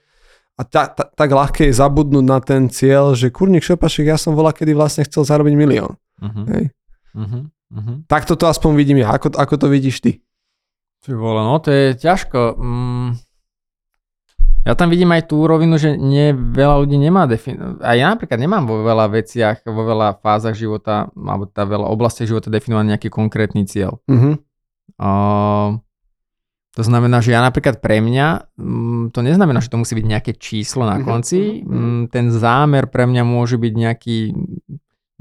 A 0.54 0.62
ta, 0.68 0.92
ta, 0.92 1.08
tak 1.08 1.32
ľahké 1.32 1.72
je 1.72 1.80
zabudnúť 1.80 2.26
na 2.28 2.44
ten 2.44 2.68
cieľ, 2.68 3.16
že 3.16 3.32
kurník 3.32 3.64
šopašek, 3.64 4.12
ja 4.12 4.20
som 4.20 4.36
volá, 4.36 4.52
kedy 4.52 4.76
vlastne 4.76 5.08
chcel 5.08 5.24
zarobiť 5.24 5.56
milión. 5.56 5.96
Mhm. 6.20 6.42
Hej. 6.52 6.66
Mhm. 7.16 7.53
Mhm. 7.74 8.06
Takto 8.06 8.38
to 8.38 8.46
aspoň 8.46 8.72
vidím 8.78 9.02
ja. 9.02 9.10
Ako, 9.12 9.34
ako 9.34 9.56
to 9.58 9.68
vidíš 9.68 9.98
ty? 10.00 10.22
Ty 11.02 11.18
vole, 11.18 11.42
no 11.42 11.58
to 11.58 11.74
je 11.74 11.98
ťažko. 11.98 12.56
Mm. 12.56 13.10
Ja 14.64 14.80
tam 14.80 14.88
vidím 14.88 15.12
aj 15.12 15.28
tú 15.28 15.44
rovinu, 15.44 15.76
že 15.76 16.00
nie 16.00 16.32
veľa 16.32 16.80
ľudí 16.80 16.96
nemá 16.96 17.28
defin... 17.28 17.60
A 17.84 18.00
ja 18.00 18.08
napríklad 18.08 18.40
nemám 18.40 18.64
vo 18.64 18.80
veľa 18.80 19.12
veciach, 19.12 19.68
vo 19.68 19.84
veľa 19.84 20.24
fázach 20.24 20.56
života, 20.56 21.12
alebo 21.12 21.44
tá 21.52 21.68
veľa 21.68 21.92
oblastiach 21.92 22.32
života 22.32 22.48
definovaný 22.48 22.96
nejaký 22.96 23.12
konkrétny 23.12 23.68
cieľ. 23.68 24.00
Mhm. 24.08 24.40
Uh, 24.96 25.84
to 26.74 26.82
znamená, 26.82 27.20
že 27.20 27.36
ja 27.36 27.44
napríklad 27.44 27.84
pre 27.84 28.00
mňa, 28.00 28.56
mm, 28.56 29.12
to 29.12 29.20
neznamená, 29.20 29.60
že 29.60 29.68
to 29.68 29.78
musí 29.78 29.94
byť 29.94 30.08
nejaké 30.08 30.32
číslo 30.40 30.88
na 30.88 30.96
Mhm, 30.98 31.04
konci. 31.04 31.60
mhm. 31.60 31.68
Mm, 31.68 32.02
ten 32.08 32.32
zámer 32.32 32.88
pre 32.88 33.04
mňa 33.04 33.24
môže 33.28 33.60
byť 33.60 33.74
nejaký, 33.76 34.18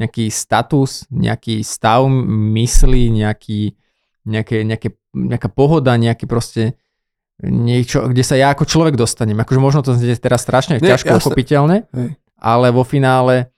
nejaký 0.02 0.28
status, 0.28 1.06
nejaký 1.08 1.62
stav 1.62 2.04
mysli, 2.52 3.08
nejaký, 3.14 3.72
nejaké, 4.24 4.62
nejaké, 4.62 4.88
nejaká 5.12 5.48
pohoda, 5.48 5.94
nejaký 5.94 6.26
proste 6.26 6.74
niečo, 7.40 8.06
kde 8.06 8.22
sa 8.22 8.34
ja 8.34 8.50
ako 8.50 8.62
človek 8.64 8.94
dostanem. 8.94 9.34
Akože 9.36 9.58
možno 9.58 9.80
to 9.80 9.94
je 9.94 10.14
teraz 10.14 10.42
strašne 10.42 10.78
Nie, 10.78 10.94
ťažko 10.94 11.18
uchopiteľné, 11.18 11.86
Hej. 11.88 12.08
ale 12.36 12.70
vo 12.70 12.82
finále 12.82 13.50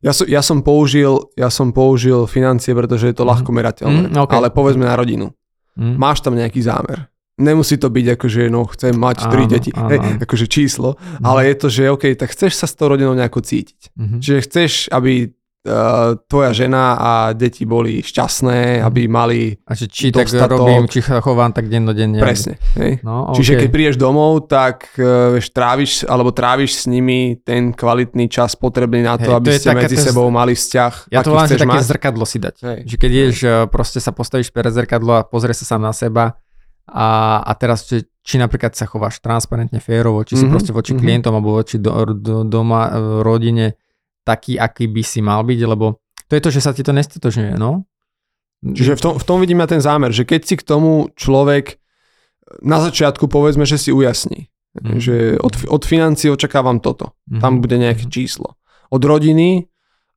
Ja 0.00 0.12
som, 0.12 0.24
ja 0.26 0.40
som 0.40 0.60
použil, 0.60 1.16
ja 1.34 1.48
som 1.48 1.68
použil 1.68 2.24
financie, 2.26 2.72
pretože 2.72 3.08
je 3.08 3.16
to 3.16 3.24
Mhm. 3.24 3.30
ľahko 3.30 3.50
merateľné. 3.50 4.02
Mhm, 4.08 4.16
ok. 4.18 4.32
Ale 4.32 4.48
povedzme 4.50 4.84
na 4.84 4.92
rodinu. 4.94 5.32
hm, 5.74 5.96
Máš 5.96 6.20
tam 6.20 6.32
nejaký 6.34 6.60
zámer. 6.60 7.08
Nemusí 7.34 7.74
to 7.76 7.90
byť 7.90 8.14
ako, 8.14 8.26
že 8.28 8.42
no, 8.46 8.62
chcem 8.64 8.94
mať 8.94 9.26
tri 9.26 9.42
Áno, 9.42 9.50
deti, 9.50 9.70
áno, 9.74 9.90
hej, 9.90 10.22
akože 10.22 10.46
číslo, 10.46 10.94
Mhm. 10.94 11.24
ale 11.24 11.40
je 11.44 11.54
to, 11.56 11.66
že 11.68 11.82
OK, 11.90 12.04
tak 12.14 12.30
chceš 12.30 12.52
sa 12.54 12.64
s 12.64 12.76
tou 12.76 12.86
rodinou 12.86 13.10
nejako 13.12 13.40
cítiť. 13.40 13.90
mhm. 13.92 14.16
Čiže 14.20 14.38
chceš, 14.40 14.72
aby 14.88 15.34
tvoja 16.22 16.52
žena 16.52 16.94
a 16.94 17.10
deti 17.30 17.64
boli 17.64 17.98
šťastné, 17.98 18.60
Mhm. 18.74 18.84
aby 18.84 19.00
mali 19.06 19.40
A 19.62 19.72
či, 19.72 19.88
či 19.88 20.04
tak 20.08 20.28
dostatok. 20.28 20.60
robím, 20.60 20.84
či 20.84 21.00
chovám 21.00 21.50
tak 21.50 21.66
dennodenne. 21.66 22.16
presne. 22.16 22.60
Hej. 22.74 23.00
No, 23.00 23.32
Čiže 23.32 23.50
okay. 23.50 23.60
keď 23.60 23.68
prídeš 23.70 23.96
domov, 23.96 24.44
tak 24.44 24.92
uh, 24.94 25.32
vieš, 25.32 25.48
tráviš, 25.50 25.92
alebo 26.04 26.30
tráviš 26.30 26.70
s 26.74 26.86
nimi 26.86 27.14
ten 27.38 27.70
kvalitný 27.70 28.28
čas 28.28 28.52
potrebný 28.54 29.00
na 29.00 29.16
to, 29.16 29.24
Hej, 29.26 29.36
aby 29.36 29.48
to 29.48 29.56
ste 29.58 29.68
medzi 29.74 29.96
z- 29.96 30.04
sebou 30.06 30.28
mali 30.28 30.52
vzťah, 30.52 30.92
Ja 31.08 31.20
to 31.20 31.30
volám, 31.30 31.48
že 31.48 31.56
také 31.56 31.66
mať. 31.74 31.88
zrkadlo 31.88 32.24
si 32.24 32.38
dať. 32.38 32.56
Hej. 32.60 32.78
Že 32.84 32.96
keď 32.96 33.10
ideš, 33.10 33.36
eh, 33.40 33.50
proste 33.66 33.98
sa 33.98 34.10
postavíš 34.10 34.50
pred 34.50 34.68
zrkadlo 34.68 35.12
a 35.14 35.22
pozrieš 35.22 35.64
sa 35.64 35.74
sám 35.74 35.82
na 35.82 35.92
seba 35.92 36.36
a, 36.84 37.06
a 37.40 37.52
teraz, 37.54 37.84
či, 37.84 38.04
či 38.20 38.36
napríklad 38.36 38.72
sa 38.72 38.84
chováš 38.84 39.16
transparentne, 39.18 39.78
férovo, 39.78 40.20
či 40.20 40.34
si 40.34 40.44
Mhm, 40.44 40.50
proste 40.50 40.70
voči 40.70 40.92
mhm. 40.92 41.00
klientom 41.00 41.32
alebo 41.32 41.54
voči 41.54 41.78
do, 41.78 41.88
do, 42.12 42.42
doma, 42.42 42.92
rodine 43.20 43.80
taký, 44.24 44.56
aký 44.56 44.88
by 44.88 45.02
si 45.04 45.20
mal 45.20 45.44
byť, 45.44 45.60
lebo 45.64 46.00
to 46.26 46.32
je 46.34 46.42
to, 46.42 46.50
že 46.50 46.64
sa 46.64 46.72
ti 46.72 46.80
to 46.80 46.90
nestotožňuje, 46.90 47.54
no. 47.54 47.84
Čiže 48.64 48.96
v 48.96 49.00
tom, 49.00 49.12
v 49.20 49.24
tom 49.24 49.38
vidím 49.44 49.60
ja 49.60 49.68
ten 49.68 49.84
zámer, 49.84 50.08
že 50.08 50.24
keď 50.24 50.40
si 50.42 50.54
k 50.56 50.64
tomu 50.64 51.12
človek 51.14 51.76
na 52.64 52.80
začiatku 52.80 53.28
povedzme, 53.28 53.68
že 53.68 53.76
si 53.76 53.92
ujasní, 53.92 54.48
Mhm. 54.74 54.98
že 54.98 55.14
od, 55.38 55.70
od 55.70 55.82
financií 55.86 56.32
očakávam 56.32 56.80
toto, 56.80 57.14
Mhm. 57.30 57.40
tam 57.40 57.52
bude 57.62 57.76
nejaké 57.78 58.08
Mhm. 58.08 58.10
číslo. 58.10 58.56
Od 58.90 59.02
rodiny 59.04 59.68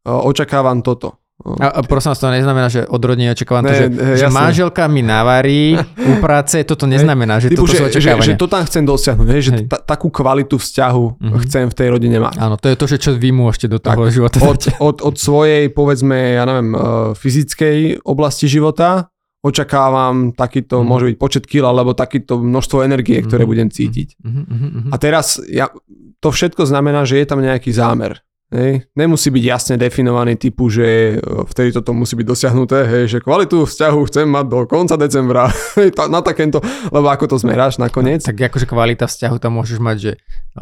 uh, 0.07 0.23
očakávam 0.23 0.81
toto. 0.81 1.19
A, 1.37 1.69
a 1.69 1.79
prosím 1.81 2.09
vás, 2.09 2.17
to 2.17 2.27
neznamená, 2.27 2.65
že 2.65 2.81
od 2.83 2.97
rodiny 2.97 3.29
očakávam 3.29 3.61
to, 3.61 3.69
Ne, 3.69 3.77
že, 3.77 3.87
ne, 3.87 4.17
že 4.17 4.25
manželka 4.27 4.83
mi 4.85 4.99
navarí 4.99 5.77
u 5.77 6.17
práce, 6.17 6.57
toto 6.63 6.83
neznamená, 6.83 7.37
že 7.37 7.53
Typu, 7.53 7.63
toto 7.63 7.71
sú 7.71 7.85
že, 7.85 7.93
že, 7.93 8.09
očakávania. 8.09 8.25
že 8.25 8.33
to 8.35 8.47
tam 8.47 8.61
chcem 8.63 8.83
dosiahnuť, 8.83 9.27
hej, 9.29 9.41
že 9.43 9.51
Hej. 9.53 9.65
ta, 9.67 9.77
takú 9.87 10.09
kvalitu 10.09 10.55
vzťahu 10.55 11.05
Mhm. 11.19 11.37
chcem 11.39 11.65
v 11.65 11.75
tej 11.75 11.87
rodine 11.89 12.17
mať. 12.19 12.35
Áno, 12.35 12.57
to 12.57 12.67
je 12.67 12.75
to, 12.75 12.85
že 12.85 12.97
čo 12.99 13.11
vy 13.13 13.29
môžete 13.31 13.67
do 13.67 13.77
toho 13.77 14.01
Tak, 14.01 14.11
života 14.11 14.37
Od, 14.41 14.59
od, 14.81 14.97
od 14.99 15.15
svojej, 15.15 15.69
povedzme, 15.69 16.17
ja 16.33 16.43
neviem, 16.43 16.69
uh, 16.71 16.81
fyzickej 17.13 17.77
oblasti 18.03 18.45
života 18.47 19.13
očakávam 19.41 20.33
takýto, 20.33 20.81
Mhm. 20.81 20.85
môže 20.85 21.05
byť 21.07 21.17
počet 21.17 21.43
kil, 21.45 21.63
alebo 21.63 21.93
takýto 21.93 22.37
množstvo 22.37 22.81
energie, 22.81 23.21
ktoré 23.21 23.43
Mhm. 23.43 23.49
budem 23.49 23.67
cítiť. 23.69 24.19
Mhm, 24.19 24.41
mhm, 24.43 24.67
mhm. 24.67 24.89
A 24.89 24.95
teraz 24.97 25.37
ja, 25.43 25.69
to 26.17 26.27
všetko 26.27 26.63
znamená, 26.63 27.03
že 27.03 27.15
je 27.15 27.25
tam 27.25 27.39
nejaký 27.39 27.69
zámer. 27.71 28.25
Hej. 28.47 28.87
Nemusí 28.95 29.27
byť 29.27 29.43
jasne 29.43 29.75
definovaný 29.75 30.39
typu, 30.39 30.71
že 30.71 31.19
e, 31.19 31.43
vtedy 31.51 31.75
toto 31.75 31.91
musí 31.91 32.15
byť 32.15 32.27
dosiahnuté, 32.31 32.87
hej, 32.87 33.03
že 33.11 33.17
kvalitu 33.19 33.67
vzťahu 33.67 33.99
chcem 34.07 34.23
mať 34.23 34.45
do 34.47 34.59
konca 34.63 34.95
decembra, 34.95 35.51
na 36.15 36.23
takéto, 36.23 36.63
lebo 36.87 37.11
ako 37.11 37.27
to 37.27 37.35
zmeráš 37.43 37.75
nakoniec. 37.75 38.23
Tak 38.23 38.39
akože 38.39 38.63
kvalita 38.63 39.03
vzťahu 39.03 39.35
tam 39.43 39.59
môžeš 39.59 39.83
mať, 39.83 39.97
že 39.99 40.11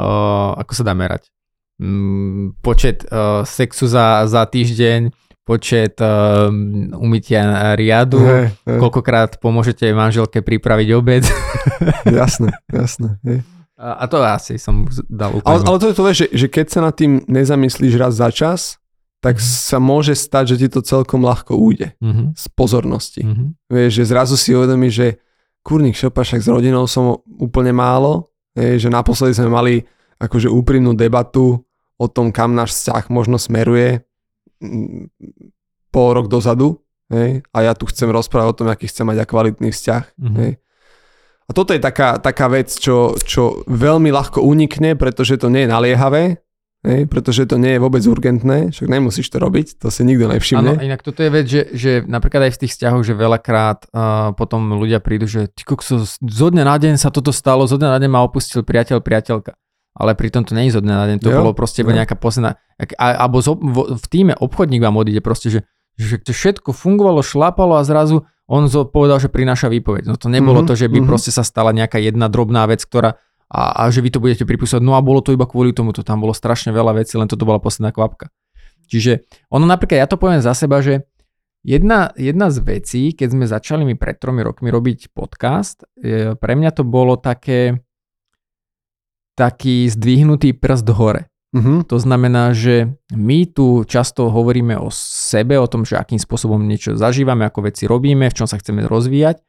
uh, 0.01 0.57
ako 0.57 0.71
sa 0.73 0.81
dá 0.81 0.97
merať? 0.97 1.29
Mm, 1.77 2.57
počet 2.65 3.05
uh, 3.05 3.45
sexu 3.45 3.85
za, 3.85 4.25
za 4.25 4.49
týždeň, 4.49 5.13
počet 5.45 6.01
uh, 6.01 6.49
umytia 6.97 7.77
riadu, 7.77 8.17
Hej, 8.17 8.49
hej, 8.65 8.79
koľkokrát 8.81 9.37
pomôžete 9.37 9.85
manželke 9.93 10.41
pripraviť 10.41 10.89
obed. 10.97 11.21
jasné, 12.09 12.49
jasné. 12.73 13.21
Hej. 13.21 13.45
A, 13.75 14.05
to 14.05 14.17
asi 14.17 14.55
som 14.55 14.75
dal 15.05 15.35
úplne. 15.35 15.51
Ale, 15.51 15.59
ale 15.65 15.77
to 15.77 15.87
je 15.87 15.93
to, 15.93 16.03
že, 16.09 16.25
že 16.31 16.47
keď 16.47 16.65
sa 16.69 16.79
nad 16.81 16.93
tým 16.93 17.23
nezamyslíš 17.25 17.93
raz 17.95 18.15
za 18.15 18.29
čas, 18.29 18.79
tak 19.17 19.35
Mhm. 19.35 19.43
sa 19.43 19.77
môže 19.79 20.13
stať, 20.13 20.45
že 20.47 20.55
ti 20.57 20.67
to 20.69 20.79
celkom 20.81 21.19
ľahko 21.19 21.53
ujde 21.53 21.91
Mhm, 21.97 22.33
z 22.33 22.45
pozornosti. 22.51 23.21
mhm, 23.21 23.57
Vieš, 23.67 23.91
že 23.93 24.03
zrazu 24.05 24.35
si 24.35 24.53
uvedomíš, 24.53 24.93
že 24.93 25.07
kurník 25.59 25.93
šopa, 25.93 26.21
však 26.21 26.39
s 26.39 26.47
rodinou 26.47 26.85
som 26.85 27.17
úplne 27.35 27.73
málo, 27.73 28.29
vieš, 28.53 28.85
že 28.85 28.89
naposledy 28.89 29.33
sme 29.33 29.49
mali 29.49 29.73
akože 30.15 30.47
úprimnú 30.47 30.93
debatu 30.93 31.65
o 31.95 32.07
tom, 32.07 32.29
kam 32.29 32.53
náš 32.53 32.77
vzťah 32.77 33.09
možno 33.09 33.35
smeruje 33.35 34.05
mm, 34.57 35.09
pol 35.89 36.09
rok 36.13 36.27
dozadu, 36.27 36.79
hej, 37.09 37.41
a 37.49 37.57
ja 37.61 37.73
tu 37.73 37.85
chcem 37.85 38.07
rozprávať 38.07 38.47
o 38.47 38.55
tom, 38.55 38.67
aký 38.67 38.85
chcem 38.85 39.03
mať 39.03 39.17
a 39.17 39.25
kvalitný 39.25 39.69
vzťah. 39.69 40.03
mhm. 40.17 40.35
Hej. 40.37 40.51
A 41.45 41.51
toto 41.53 41.77
je 41.77 41.81
taká, 41.81 42.17
taká 42.17 42.49
vec, 42.49 42.73
čo, 42.73 43.13
čo 43.21 43.61
veľmi 43.69 44.09
ľahko 44.09 44.41
unikne, 44.41 44.97
pretože 44.97 45.37
to 45.37 45.53
nie 45.53 45.65
je 45.65 45.69
naliehavé, 45.69 46.41
hej, 46.85 47.01
pretože 47.05 47.45
to 47.45 47.61
nie 47.61 47.77
je 47.77 47.79
vôbec 47.81 48.01
urgentné, 48.01 48.73
však 48.73 48.87
nemusíš 48.89 49.29
to 49.29 49.37
robiť, 49.37 49.77
to 49.77 49.93
si 49.93 50.01
nikto 50.05 50.25
Áno, 50.25 50.33
nevšimne. 50.37 50.71
inak 50.81 51.01
toto 51.05 51.21
je 51.21 51.29
vec, 51.29 51.45
že, 51.45 51.61
že 51.73 51.91
napríklad 52.05 52.49
aj 52.49 52.53
v 52.57 52.59
tých 52.65 52.71
vzťahoch, 52.77 53.03
že 53.05 53.13
veľakrát 53.13 53.89
uh, 53.89 54.33
potom 54.33 54.73
ľudia 54.77 55.01
prídu, 55.01 55.29
že 55.29 55.49
ty 55.53 55.61
kokso, 55.65 56.01
zo 56.09 56.47
dňa 56.49 56.63
na 56.65 56.77
deň 56.81 56.97
sa 56.97 57.09
toto 57.09 57.29
stalo, 57.29 57.65
zo 57.69 57.77
dňa 57.77 57.89
na 57.93 57.97
deň 58.01 58.09
ma 58.09 58.25
opustil 58.25 58.65
priateľ, 58.65 59.01
priateľka. 59.01 59.53
Ale 59.95 60.11
pritom 60.11 60.43
to 60.43 60.51
nie 60.51 60.67
je 60.67 60.75
zo 60.75 60.83
dňa 60.83 60.95
na 60.97 61.05
deň, 61.07 61.17
to 61.23 61.31
Jo, 61.31 61.39
bolo 61.39 61.55
proste 61.55 61.79
iba 61.79 61.95
nejaká 61.95 62.19
posledná, 62.19 62.59
alebo 62.99 63.39
zo, 63.39 63.55
vo, 63.55 63.95
v 63.95 64.05
týme 64.11 64.35
obchodník 64.35 64.83
vám 64.83 64.99
odíde 64.99 65.23
proste, 65.23 65.47
že, 65.47 65.59
že 65.95 66.19
to 66.19 66.31
všetko 66.35 66.75
fungovalo, 66.75 67.23
šlapalo 67.23 67.79
a 67.79 67.83
zrazu 67.87 68.27
on 68.45 68.69
povedal, 68.69 69.17
že 69.17 69.31
prináša 69.31 69.73
výpoveď. 69.73 70.05
No 70.05 70.15
to 70.21 70.29
nebolo 70.29 70.61
Mhm, 70.61 70.67
to, 70.69 70.73
že 70.77 70.87
by 70.91 71.01
mhm. 71.01 71.07
proste 71.09 71.33
sa 71.33 71.41
stala 71.41 71.73
nejaká 71.73 71.97
jedna 71.97 72.29
drobná 72.29 72.69
vec, 72.69 72.85
ktorá 72.85 73.17
a, 73.45 73.85
a 73.85 73.93
že 73.93 74.01
vy 74.01 74.09
to 74.09 74.21
budete 74.21 74.43
pripísať, 74.45 74.81
no 74.81 74.97
a 74.97 75.05
bolo 75.05 75.21
to 75.21 75.29
iba 75.29 75.45
kvôli 75.45 75.69
tomu, 75.69 75.93
to 75.93 76.01
tam 76.01 76.17
bolo 76.17 76.33
strašne 76.33 76.73
veľa 76.73 76.97
vecí, 76.97 77.13
len 77.13 77.29
toto 77.29 77.45
bola 77.45 77.61
posledná 77.61 77.93
kvapka. 77.93 78.33
Čiže 78.89 79.25
ono 79.53 79.69
napríklad, 79.69 80.01
ja 80.01 80.09
to 80.09 80.17
poviem 80.17 80.41
za 80.41 80.57
seba, 80.57 80.81
že 80.81 81.05
jedna, 81.61 82.09
jedna 82.17 82.49
z 82.49 82.57
vecí, 82.61 83.13
keď 83.13 83.27
sme 83.33 83.45
začali 83.45 83.85
mi 83.85 83.93
pred 83.93 84.17
tromi 84.17 84.41
rokmi 84.41 84.73
robiť 84.73 85.13
podcast, 85.13 85.85
e, 85.97 86.33
pre 86.33 86.53
mňa 86.57 86.71
to 86.73 86.83
bolo 86.85 87.21
také 87.21 87.85
taký 89.37 89.89
zdvihnutý 89.93 90.57
prst 90.57 90.89
hore. 90.95 91.29
Mhm. 91.55 91.87
To 91.87 91.95
znamená, 91.95 92.51
že 92.51 92.91
my 93.09 93.47
tu 93.47 93.87
často 93.87 94.27
hovoríme 94.27 94.75
o 94.75 94.91
sebe, 94.91 95.55
o 95.55 95.65
tom, 95.65 95.81
že 95.81 95.95
akým 95.95 96.19
spôsobom 96.19 96.59
niečo 96.59 96.93
zažívame, 96.93 97.47
ako 97.47 97.63
veci 97.63 97.87
robíme, 97.87 98.27
v 98.27 98.35
čom 98.35 98.43
sa 98.43 98.59
chceme 98.59 98.83
rozvíjať 98.83 99.39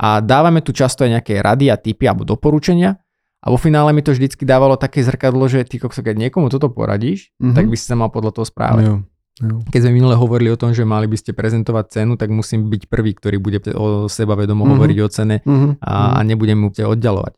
a 0.00 0.18
dávame 0.18 0.64
tu 0.64 0.72
často 0.72 1.04
aj 1.04 1.20
nejaké 1.20 1.38
rady 1.38 1.68
a 1.68 1.76
tipy 1.76 2.08
alebo 2.08 2.24
doporučenia 2.24 2.96
a 3.38 3.46
vo 3.46 3.60
finále 3.60 3.92
mi 3.92 4.00
to 4.00 4.10
vždycky 4.10 4.42
dávalo 4.42 4.74
také 4.74 5.02
zrkadlo, 5.02 5.44
že 5.44 5.62
ty 5.62 5.76
kokso, 5.76 6.00
keď 6.00 6.16
niekomu 6.16 6.48
toto 6.48 6.72
poradíš, 6.72 7.28
Mhm. 7.36 7.52
tak 7.52 7.68
by 7.68 7.76
si 7.76 7.84
sa 7.84 7.94
mal 7.94 8.08
podľa 8.08 8.32
toho 8.32 8.46
správať. 8.48 8.82
Jo, 8.82 8.94
jo. 9.42 9.56
Keď 9.68 9.80
sme 9.82 9.92
minule 9.92 10.14
hovorili 10.14 10.48
o 10.48 10.56
tom, 10.56 10.72
že 10.72 10.86
mali 10.86 11.04
by 11.04 11.18
ste 11.18 11.34
prezentovať 11.34 12.00
cenu, 12.00 12.16
tak 12.16 12.30
musím 12.30 12.70
byť 12.70 12.82
prvý, 12.86 13.12
ktorý 13.12 13.36
bude 13.36 13.58
o 13.74 14.06
seba 14.06 14.32
vedomo 14.34 14.64
Mhm. 14.64 14.70
hovoriť 14.72 14.98
o 15.02 15.08
cene 15.10 15.36
Mhm. 15.44 15.82
a, 15.82 16.16
a 16.16 16.24
nebudem 16.24 16.56
mu 16.56 16.70
ťa 16.70 16.88
oddalovať. 16.88 17.34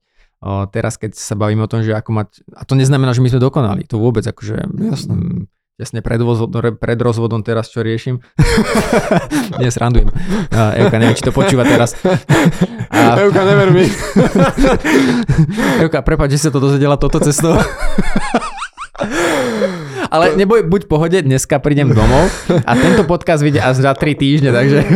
Teraz, 0.69 1.01
keď 1.01 1.17
sa 1.17 1.33
bavíme 1.33 1.65
o 1.65 1.71
tom, 1.71 1.81
že 1.81 1.97
ako 1.97 2.13
mať... 2.13 2.45
A 2.53 2.69
to 2.69 2.77
neznamená, 2.77 3.17
že 3.17 3.25
my 3.25 3.33
sme 3.33 3.41
dokonali. 3.41 3.89
To 3.89 3.97
vôbec 3.97 4.29
akože... 4.29 4.61
Jasné. 4.77 5.13
mm, 5.17 5.49
Jasne 5.75 6.07
pred, 6.07 6.23
rozvodom, 6.23 6.79
pred 6.79 6.95
rozvodom 7.03 7.43
teraz 7.43 7.67
čo 7.67 7.83
riešim. 7.83 8.23
Nie, 9.59 9.75
srandujem. 9.75 10.07
A, 10.55 10.71
Evka, 10.79 11.03
neviem, 11.03 11.19
či 11.19 11.27
to 11.27 11.35
počúva 11.35 11.67
teraz. 11.67 11.99
A, 12.95 13.19
Evka, 13.19 13.43
never 13.43 13.75
mi. 13.75 13.91
Evka, 15.83 15.99
prepáč, 16.07 16.39
že 16.39 16.47
sa 16.47 16.55
to 16.55 16.63
dozvedela 16.63 16.95
toto 16.95 17.19
cestou. 17.19 17.59
Ale 20.15 20.39
neboj, 20.39 20.63
buď 20.63 20.87
pohode, 20.87 21.19
dneska 21.27 21.59
prídem 21.59 21.91
domov 21.91 22.31
a 22.47 22.73
tento 22.79 23.03
podcast 23.03 23.43
vyjde 23.43 23.59
až 23.59 23.83
za 23.83 23.91
3 23.99 24.15
týždne, 24.15 24.55
takže... 24.55 24.87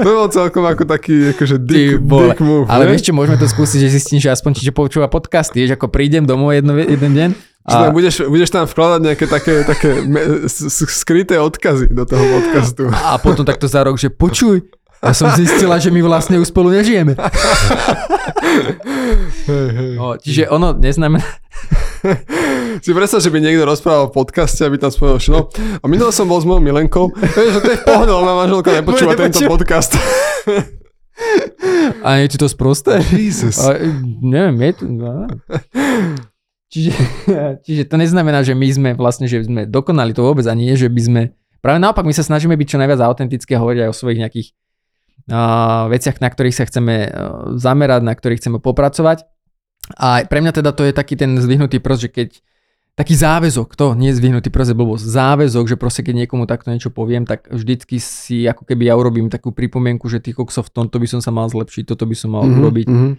To 0.00 0.08
bol 0.16 0.32
celkom 0.32 0.64
ako 0.64 0.88
taký 0.88 1.36
akože 1.36 1.60
dick, 1.60 2.00
dick 2.00 2.40
move. 2.40 2.64
Ale 2.72 2.88
ne? 2.88 2.96
vieš 2.96 3.04
čo, 3.04 3.12
môžeme 3.12 3.36
to 3.36 3.44
skúsiť, 3.44 3.84
že 3.84 3.88
zistím, 4.00 4.16
že 4.16 4.32
aspoň 4.32 4.64
či 4.64 4.72
počúva 4.72 5.12
podcasty, 5.12 5.60
vieš, 5.60 5.76
ako 5.76 5.92
prídem 5.92 6.24
domov 6.24 6.56
jedno, 6.56 6.72
jeden 6.80 7.12
deň 7.12 7.30
Že 7.68 7.74
tam 7.76 7.92
budeš, 7.92 8.14
budeš 8.24 8.48
tam 8.48 8.64
vkladať 8.64 9.00
nejaké 9.04 9.24
také, 9.28 9.54
také 9.68 9.90
me, 10.08 10.48
skryté 10.88 11.36
odkazy 11.36 11.92
do 11.92 12.08
toho 12.08 12.24
podcastu. 12.40 12.88
a 12.88 13.20
potom 13.20 13.44
takto 13.44 13.68
za 13.68 13.84
rok, 13.84 14.00
že 14.00 14.08
počuj, 14.08 14.64
ja 15.04 15.12
som 15.12 15.28
zistila, 15.36 15.76
že 15.76 15.92
my 15.92 16.00
vlastne 16.00 16.40
už 16.40 16.48
spolu 16.48 16.72
nežijeme. 16.72 17.12
Hej, 19.52 19.68
hej. 19.68 19.92
No, 20.00 20.16
čiže 20.16 20.48
ono 20.48 20.72
neznamená... 20.72 21.28
Si 22.82 22.90
predstav, 22.96 23.20
že 23.20 23.28
by 23.28 23.38
niekto 23.38 23.68
rozprával 23.68 24.08
v 24.08 24.16
podcaste, 24.16 24.64
aby 24.64 24.80
tam 24.80 24.88
spomenul, 24.88 25.20
no, 25.28 25.40
a 25.52 25.84
minul 25.86 26.08
som 26.08 26.24
bol 26.24 26.40
s 26.40 26.48
mojou 26.48 26.64
Milenkou, 26.64 27.12
vieš, 27.12 27.58
že 27.58 27.60
to 27.60 27.68
je 27.68 27.78
v 27.78 27.84
pohode, 27.84 28.10
moja 28.10 28.36
manželka 28.42 28.70
nepočúva 28.72 29.12
tento 29.14 29.40
podcast. 29.44 29.92
A 32.02 32.18
je 32.24 32.34
ti 32.34 32.38
to 32.40 32.48
sprosté? 32.48 32.98
Jesus. 33.12 33.60
A, 33.60 33.78
neviem, 34.24 34.56
je 34.66 34.72
to... 34.80 34.84
No. 34.88 35.28
Čiže, 36.72 36.92
čiže 37.68 37.82
to 37.84 38.00
neznamená, 38.00 38.40
že 38.40 38.56
my 38.56 38.68
sme 38.72 38.90
vlastne, 38.96 39.28
že 39.28 39.44
sme 39.44 39.68
dokonali 39.68 40.16
to 40.16 40.24
vôbec 40.24 40.48
a 40.48 40.56
nie, 40.56 40.72
že 40.72 40.88
by 40.88 41.00
sme... 41.04 41.22
Práve 41.60 41.78
naopak, 41.78 42.08
my 42.08 42.16
sa 42.16 42.24
snažíme 42.24 42.56
byť 42.56 42.66
čo 42.66 42.80
najviac 42.80 42.98
autentické 43.04 43.60
hovoriť 43.60 43.86
aj 43.86 43.90
o 43.92 43.94
svojich 43.94 44.20
nejakých 44.24 44.48
uh, 45.30 45.86
veciach, 45.92 46.18
na 46.18 46.32
ktorých 46.32 46.56
sa 46.56 46.64
chceme 46.66 46.94
uh, 47.06 47.12
zamerať, 47.60 48.02
na 48.02 48.16
ktorých 48.16 48.40
chceme 48.40 48.58
popracovať. 48.58 49.28
A 49.98 50.22
pre 50.24 50.38
mňa 50.38 50.52
teda 50.62 50.70
to 50.70 50.86
je 50.86 50.92
taký 50.94 51.18
ten 51.18 51.36
zdvihnutý 51.36 51.82
prst, 51.82 52.02
že 52.06 52.10
keď 52.10 52.28
taký 52.92 53.16
záväzok, 53.16 53.72
to 53.72 53.96
nie 53.96 54.12
je 54.12 54.20
zvyhnutý 54.20 54.52
proste 54.52 54.76
blbosť, 54.76 55.04
záväzok, 55.04 55.64
že 55.64 55.76
proste 55.80 56.04
keď 56.04 56.24
niekomu 56.24 56.44
takto 56.44 56.68
niečo 56.68 56.92
poviem, 56.92 57.24
tak 57.24 57.48
vždycky 57.48 57.96
si 57.96 58.44
ako 58.44 58.68
keby 58.68 58.92
ja 58.92 58.94
urobím 59.00 59.32
takú 59.32 59.48
pripomienku, 59.48 60.12
že 60.12 60.20
ty 60.20 60.36
kokso 60.36 60.60
v 60.60 60.70
tomto 60.70 61.00
by 61.00 61.08
som 61.08 61.20
sa 61.24 61.32
mal 61.32 61.48
zlepšiť, 61.48 61.88
toto 61.88 62.04
by 62.04 62.16
som 62.16 62.36
mal 62.36 62.44
mm-hmm, 62.44 62.60
urobiť. 62.60 62.86
Mm-hmm. 62.92 63.12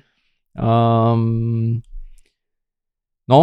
Um, 0.54 1.82
no, 3.26 3.40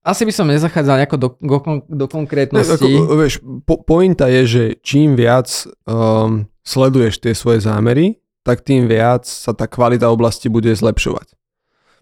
asi 0.00 0.22
by 0.24 0.32
som 0.32 0.48
nezachádzal 0.48 1.04
nejako 1.04 1.16
do, 1.20 1.28
do, 1.36 1.58
do 1.86 2.06
konkrétnosti. 2.08 2.88
Ne, 2.88 3.04
ako, 3.04 3.14
vieš, 3.20 3.34
po, 3.68 3.84
pointa 3.84 4.32
je, 4.32 4.42
že 4.48 4.62
čím 4.80 5.12
viac 5.12 5.52
um, 5.84 6.48
sleduješ 6.64 7.20
tie 7.20 7.36
svoje 7.36 7.60
zámery, 7.60 8.21
tak 8.42 8.66
tým 8.66 8.90
viac 8.90 9.26
sa 9.26 9.54
tá 9.54 9.70
kvalita 9.70 10.10
oblasti 10.10 10.50
bude 10.50 10.70
zlepšovať. 10.74 11.34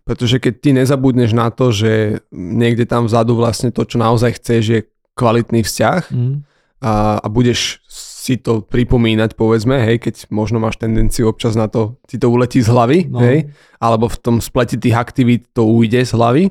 Pretože 0.09 0.41
keď 0.41 0.55
ty 0.59 0.71
nezabudneš 0.73 1.37
na 1.37 1.53
to, 1.53 1.71
že 1.71 2.25
niekde 2.33 2.89
tam 2.89 3.07
vzadu 3.07 3.37
vlastne 3.37 3.69
to, 3.71 3.85
čo 3.85 4.01
naozaj 4.01 4.41
chceš, 4.41 4.63
je 4.65 4.81
kvalitný 5.15 5.61
vzťah 5.61 6.03
mm. 6.09 6.35
a, 6.81 7.21
a 7.21 7.27
budeš 7.29 7.85
si 8.21 8.37
to 8.37 8.61
pripomínať, 8.61 9.33
povedzme, 9.33 9.81
hej, 9.81 9.97
keď 10.01 10.29
možno 10.29 10.61
máš 10.61 10.77
tendenciu 10.77 11.29
občas 11.29 11.57
na 11.57 11.73
to, 11.73 11.97
ti 12.05 12.21
to 12.21 12.29
uletí 12.29 12.61
z 12.61 12.69
hlavy, 12.69 12.99
no. 13.09 13.21
hej, 13.21 13.49
alebo 13.81 14.13
v 14.13 14.21
tom 14.21 14.37
spleti 14.45 14.77
tých 14.77 14.97
aktivít 14.97 15.49
to 15.57 15.65
ujde 15.65 16.05
z 16.05 16.13
hlavy, 16.13 16.45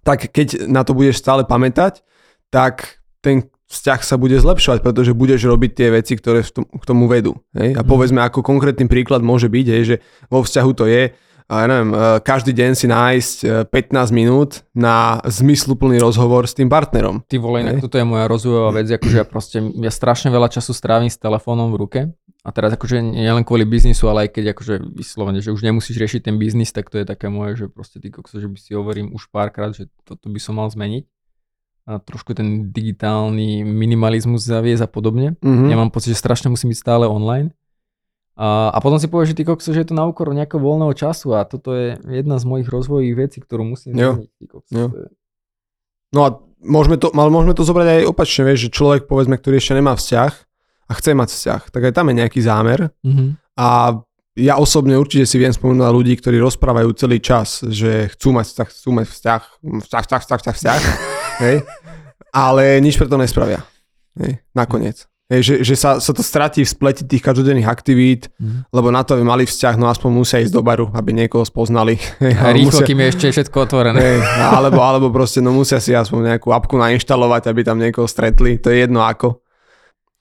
tak 0.00 0.32
keď 0.32 0.64
na 0.64 0.88
to 0.88 0.96
budeš 0.96 1.20
stále 1.20 1.44
pamätať, 1.44 2.00
tak 2.48 3.04
ten 3.20 3.44
vzťah 3.68 4.00
sa 4.00 4.16
bude 4.16 4.40
zlepšovať, 4.40 4.80
pretože 4.80 5.12
budeš 5.12 5.44
robiť 5.44 5.70
tie 5.76 5.88
veci, 5.92 6.16
ktoré 6.16 6.40
k 6.56 6.84
tomu 6.88 7.04
vedú. 7.06 7.36
Hej? 7.52 7.76
A 7.76 7.84
mhm. 7.84 7.88
povedzme, 7.88 8.20
ako 8.24 8.40
konkrétny 8.40 8.88
príklad 8.88 9.20
môže 9.20 9.52
byť, 9.52 9.66
hej, 9.68 9.82
že 9.84 9.96
vo 10.32 10.40
vzťahu 10.40 10.70
to 10.72 10.88
je, 10.88 11.12
ja 11.48 11.64
neviem, 11.64 11.96
e, 11.96 12.20
každý 12.20 12.52
deň 12.52 12.70
si 12.76 12.86
nájsť 12.92 13.36
15 13.72 13.72
e, 13.72 14.12
minút 14.12 14.68
na 14.76 15.16
zmysluplný 15.24 15.96
rozhovor 15.96 16.44
s 16.44 16.52
tým 16.52 16.68
partnerom. 16.68 17.24
Ty 17.24 17.40
vole, 17.40 17.64
inak 17.64 17.80
toto 17.80 17.96
je 17.96 18.04
moja 18.04 18.28
rozvojová 18.28 18.76
vec, 18.76 18.92
akože 18.92 19.16
ja 19.16 19.24
proste, 19.24 19.58
ja 19.64 19.88
strašne 19.88 20.28
veľa 20.28 20.52
času 20.52 20.76
strávim 20.76 21.08
s 21.08 21.16
telefónom 21.16 21.72
v 21.72 21.80
ruke 21.80 22.00
a 22.44 22.48
teraz 22.52 22.76
akože 22.76 23.00
nie 23.00 23.32
len 23.32 23.48
kvôli 23.48 23.64
biznisu, 23.64 24.12
ale 24.12 24.28
aj 24.28 24.36
keď 24.36 24.44
akože 24.52 24.74
vyslovene, 24.92 25.40
že 25.40 25.48
už 25.48 25.64
nemusíš 25.64 25.96
riešiť 25.96 26.28
ten 26.28 26.36
biznis, 26.36 26.68
tak 26.68 26.92
to 26.92 27.00
je 27.00 27.08
také 27.08 27.32
moje, 27.32 27.64
že 27.64 27.66
proste 27.72 27.96
ty 27.96 28.12
kokso, 28.12 28.44
že 28.44 28.48
by 28.48 28.58
si 28.60 28.76
hovorím 28.76 29.16
už 29.16 29.32
párkrát, 29.32 29.72
že 29.72 29.88
toto 30.04 30.28
by 30.28 30.40
som 30.40 30.60
mal 30.60 30.68
zmeniť 30.68 31.08
a 31.88 31.96
trošku 32.04 32.36
ten 32.36 32.68
digitálny 32.68 33.64
minimalizmus 33.64 34.44
zaviesť 34.44 34.84
a 34.84 34.88
podobne. 34.92 35.40
Mm-hmm. 35.40 35.72
Ja 35.72 35.76
mám 35.80 35.88
pocit, 35.88 36.12
že 36.12 36.20
strašne 36.20 36.52
musím 36.52 36.76
byť 36.76 36.78
stále 36.84 37.08
online 37.08 37.56
a, 38.38 38.70
a 38.70 38.78
potom 38.78 39.02
si 39.02 39.10
povieš, 39.10 39.34
že 39.34 39.36
ty 39.40 39.42
kokso, 39.42 39.74
že 39.74 39.82
je 39.82 39.88
to 39.90 39.98
na 39.98 40.06
úkor 40.06 40.30
nejakého 40.30 40.62
voľného 40.62 40.94
času 40.94 41.34
a 41.34 41.42
toto 41.42 41.74
je 41.74 41.98
jedna 42.06 42.38
z 42.38 42.44
mojich 42.46 42.70
rozvojových 42.70 43.16
vecí, 43.18 43.38
ktorú 43.42 43.66
musím 43.74 43.98
zmeniť. 43.98 44.30
No 46.14 46.20
a 46.22 46.28
môžeme 46.62 47.02
to, 47.02 47.10
ale 47.10 47.34
môžeme 47.34 47.58
to 47.58 47.66
zobrať 47.66 47.88
aj 47.98 48.02
opačne, 48.06 48.46
vieš, 48.46 48.70
že 48.70 48.76
človek, 48.78 49.10
povedzme, 49.10 49.34
ktorý 49.34 49.58
ešte 49.58 49.74
nemá 49.74 49.98
vzťah 49.98 50.32
a 50.86 50.92
chce 50.94 51.10
mať 51.18 51.28
vzťah, 51.34 51.62
tak 51.74 51.82
aj 51.82 51.92
tam 51.98 52.06
je 52.12 52.14
nejaký 52.14 52.40
zámer 52.44 52.94
mm-hmm. 53.02 53.28
a 53.58 53.68
ja 54.38 54.54
osobne 54.56 54.94
určite 54.94 55.26
si 55.26 55.36
viem 55.36 55.50
spomenúť 55.50 55.82
na 55.82 55.90
ľudí, 55.90 56.14
ktorí 56.14 56.38
rozprávajú 56.38 56.94
celý 56.94 57.18
čas, 57.18 57.66
že 57.66 58.06
chcú 58.14 58.38
mať 58.38 58.46
vzťah, 58.46 58.68
chcú 58.70 58.90
mať 58.94 59.06
vzťah, 59.10 59.42
vzťah, 59.82 60.02
vzťah, 60.06 60.20
vzťah, 60.22 60.38
vzťah, 60.38 60.56
vzťah 60.56 60.80
hej? 61.44 61.56
ale 62.30 62.78
nič 62.78 62.94
preto 62.94 63.18
nespravia. 63.18 63.66
Hej? 64.16 64.38
Nakoniec. 64.54 65.10
Hej, 65.28 65.44
že, 65.44 65.54
že 65.60 65.74
sa, 65.76 66.00
sa 66.00 66.16
to 66.16 66.24
stratí 66.24 66.64
v 66.64 66.72
spleti 66.72 67.04
tých 67.04 67.20
každodenných 67.20 67.68
aktivít, 67.68 68.32
mm. 68.40 68.72
lebo 68.72 68.88
na 68.88 69.04
to, 69.04 69.12
aby 69.12 69.28
mali 69.28 69.44
vzťah, 69.44 69.76
no 69.76 69.92
aspoň 69.92 70.08
musia 70.08 70.40
ísť 70.40 70.56
do 70.56 70.64
baru, 70.64 70.88
aby 70.96 71.12
niekoho 71.12 71.44
spoznali. 71.44 72.00
A 72.16 72.48
rýchlo, 72.56 72.72
musia, 72.72 72.88
kým 72.88 73.04
je 73.04 73.08
ešte 73.12 73.26
všetko 73.36 73.56
otvorené. 73.68 74.00
Hej, 74.00 74.18
alebo, 74.40 74.80
alebo 74.80 75.12
proste, 75.12 75.44
no 75.44 75.52
musia 75.52 75.84
si 75.84 75.92
aspoň 75.92 76.32
nejakú 76.32 76.48
apku 76.48 76.80
nainštalovať, 76.80 77.44
aby 77.44 77.60
tam 77.60 77.76
niekoho 77.76 78.08
stretli, 78.08 78.56
to 78.56 78.72
je 78.72 78.88
jedno 78.88 79.04
ako. 79.04 79.44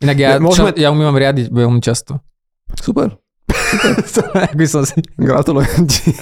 Inak 0.03 0.17
ja, 0.19 0.29
Môžeme... 0.43 0.75
čo, 0.75 0.83
ja 0.83 0.91
umývam 0.91 1.15
riadiť 1.15 1.55
veľmi 1.55 1.79
často. 1.79 2.19
Super. 2.75 3.15
Super. 4.15 4.47
by 4.53 4.65
som 4.67 4.83
si... 4.87 5.01
Gratulujem 5.19 5.87
ti. 5.87 6.11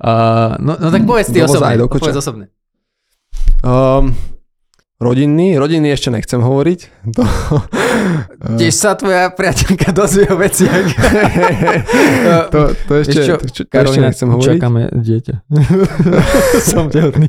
uh, 0.00 0.56
no, 0.60 0.72
no 0.76 0.88
tak 0.88 1.04
povedz 1.04 1.28
ty 1.30 1.44
osobne. 1.44 1.76
Povedz 1.88 2.18
osobne. 2.18 2.48
Um, 3.62 4.16
rodinný. 5.02 5.58
Rodinný 5.58 5.90
ešte 5.90 6.14
nechcem 6.14 6.38
hovoriť. 6.38 6.80
To, 7.18 7.22
Tiež 8.58 8.74
sa 8.74 8.94
tvoja 8.94 9.30
priateľka 9.34 9.90
dozvie 9.90 10.26
o 10.30 10.38
veciach. 10.38 10.86
to, 12.54 12.60
to 12.86 12.92
ešte, 13.02 13.18
čo, 13.22 13.34
to, 13.38 13.46
čo, 13.50 13.62
to 13.66 13.76
ešte 13.82 14.00
nechcem 14.00 14.28
hovoriť. 14.30 14.58
Čakáme 14.58 14.82
dieťa. 14.94 15.34
Som 16.70 16.86
tehotný. 16.88 17.28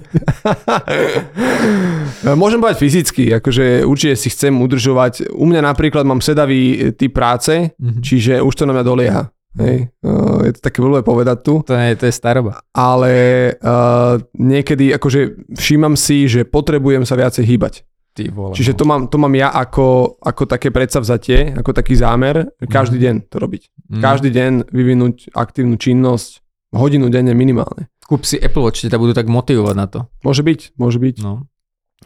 Môžem 2.38 2.62
povedať 2.62 2.78
fyzicky, 2.78 3.24
akože 3.42 3.86
určite 3.86 4.16
si 4.16 4.30
chcem 4.30 4.54
udržovať. 4.54 5.34
U 5.34 5.50
mňa 5.50 5.62
napríklad 5.66 6.06
mám 6.06 6.22
sedavý 6.22 6.94
typ 6.94 7.14
práce, 7.14 7.74
mm-hmm. 7.74 8.02
čiže 8.06 8.34
už 8.42 8.54
to 8.54 8.64
na 8.70 8.78
mňa 8.78 8.86
dolieha. 8.86 9.24
Hej, 9.54 9.94
uh, 10.02 10.42
je 10.50 10.52
to 10.58 10.60
také 10.66 10.82
blbé 10.82 11.06
povedať 11.06 11.46
tu. 11.46 11.62
To 11.62 11.78
je, 11.78 11.94
to 11.94 12.10
je 12.10 12.14
staroba. 12.14 12.66
Ale 12.74 13.14
uh, 13.54 14.18
niekedy 14.34 14.90
akože 14.98 15.54
všímam 15.54 15.94
si, 15.94 16.26
že 16.26 16.42
potrebujem 16.42 17.06
sa 17.06 17.14
viacej 17.14 17.46
hýbať. 17.46 17.86
Ty 18.14 18.30
vole, 18.30 18.54
Čiže 18.54 18.74
no. 18.74 18.78
to 18.78 18.84
mám, 18.86 19.02
to 19.10 19.18
mám 19.18 19.34
ja 19.34 19.50
ako, 19.50 20.22
ako 20.22 20.46
také 20.46 20.70
predsavzatie, 20.70 21.58
ako 21.58 21.74
taký 21.74 21.98
zámer, 21.98 22.46
každý 22.70 23.02
mm. 23.02 23.04
deň 23.10 23.16
to 23.26 23.36
robiť. 23.42 23.64
Mm. 23.90 24.02
Každý 24.06 24.30
deň 24.30 24.52
vyvinúť 24.70 25.34
aktívnu 25.34 25.82
činnosť, 25.82 26.46
hodinu 26.78 27.10
denne 27.10 27.34
minimálne. 27.34 27.90
Kúp 28.06 28.22
si 28.22 28.38
Apple 28.38 28.70
Watch, 28.70 28.86
ťa 28.86 29.02
budú 29.02 29.18
tak 29.18 29.26
motivovať 29.26 29.76
na 29.78 29.90
to. 29.90 30.06
Môže 30.22 30.46
byť, 30.46 30.78
môže 30.78 31.02
byť. 31.02 31.26
No. 31.26 31.50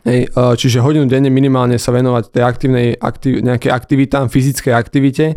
Hej, 0.08 0.32
čiže 0.32 0.80
hodinu 0.80 1.12
denne 1.12 1.28
minimálne 1.28 1.76
sa 1.76 1.92
venovať 1.92 2.32
tej 2.32 2.44
aktívnej, 2.46 2.88
aktiv, 2.96 3.44
nejakej 3.44 3.72
aktivitám, 3.76 4.32
fyzickej 4.32 4.72
aktivite, 4.72 5.36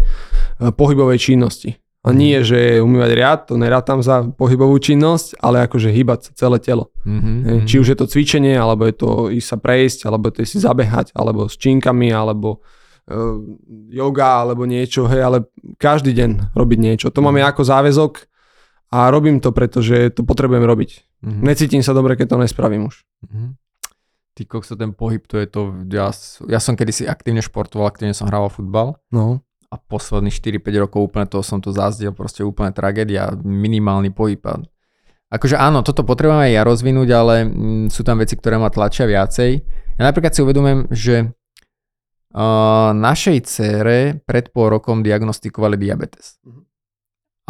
pohybovej 0.63 1.19
činnosti. 1.19 1.80
A 2.01 2.17
nie, 2.17 2.41
že 2.41 2.81
umývať 2.81 3.11
riad, 3.13 3.41
to 3.45 3.61
nerátam 3.61 4.01
za 4.01 4.25
pohybovú 4.25 4.73
činnosť, 4.81 5.37
ale 5.37 5.69
akože 5.69 5.93
hýbať 5.93 6.19
sa 6.25 6.31
celé 6.33 6.57
telo. 6.57 6.89
Mm-hmm. 7.05 7.69
Či 7.69 7.77
už 7.77 7.93
je 7.93 7.99
to 8.01 8.09
cvičenie, 8.09 8.57
alebo 8.57 8.89
je 8.89 8.97
to 8.97 9.29
ísť 9.29 9.49
sa 9.53 9.59
prejsť, 9.61 10.01
alebo 10.09 10.33
to 10.33 10.41
je 10.41 10.49
si 10.49 10.59
zabehať, 10.65 11.13
alebo 11.13 11.45
s 11.45 11.61
činkami, 11.61 12.09
alebo 12.09 12.65
uh, 13.05 13.37
yoga, 13.93 14.41
alebo 14.41 14.65
niečo, 14.65 15.13
hej, 15.13 15.21
ale 15.21 15.39
každý 15.77 16.17
deň 16.17 16.57
robiť 16.57 16.79
niečo. 16.81 17.07
To 17.13 17.21
mám 17.21 17.37
ja 17.37 17.53
ako 17.53 17.69
záväzok 17.69 18.13
a 18.97 19.13
robím 19.13 19.37
to, 19.45 19.53
pretože 19.53 20.17
to 20.17 20.25
potrebujem 20.25 20.65
robiť. 20.65 20.91
Mm-hmm. 21.21 21.45
Necítim 21.45 21.85
sa 21.85 21.93
dobre, 21.93 22.17
keď 22.17 22.33
to 22.33 22.41
nespravím 22.41 22.89
už. 22.89 23.05
Mm-hmm. 23.29 23.49
Ty 24.41 24.43
kokso, 24.49 24.73
ten 24.73 24.97
pohyb, 24.97 25.21
to 25.29 25.37
je 25.37 25.45
to, 25.45 25.85
ja, 25.93 26.09
ja 26.49 26.61
som 26.65 26.81
kedysi 26.81 27.05
aktívne 27.05 27.45
športoval, 27.45 27.93
aktívne 27.93 28.17
som 28.17 28.25
hrával 28.25 28.49
futbal. 28.49 28.97
No 29.13 29.45
a 29.71 29.79
posledných 29.79 30.35
4-5 30.35 30.83
rokov 30.83 31.01
úplne 31.07 31.31
to 31.31 31.39
som 31.47 31.63
to 31.63 31.71
zazdiel, 31.71 32.11
proste 32.11 32.43
úplne 32.43 32.75
tragédia, 32.75 33.31
minimálny 33.39 34.11
pohyb. 34.11 34.43
Akože 35.31 35.55
áno, 35.55 35.87
toto 35.87 36.03
potrebujem 36.03 36.51
aj 36.51 36.53
ja 36.59 36.63
rozvinúť, 36.67 37.09
ale 37.15 37.35
mm, 37.47 37.87
sú 37.95 38.03
tam 38.03 38.19
veci, 38.19 38.35
ktoré 38.35 38.59
ma 38.59 38.67
tlačia 38.67 39.07
viacej. 39.07 39.51
Ja 39.95 40.03
napríklad 40.11 40.35
si 40.35 40.43
uvedomujem, 40.43 40.91
že 40.91 41.31
uh, 42.35 42.91
našej 42.91 43.39
cére 43.47 44.19
pred 44.27 44.51
pol 44.51 44.75
rokom 44.75 45.07
diagnostikovali 45.07 45.79
diabetes. 45.79 46.43
Mhm. 46.43 46.67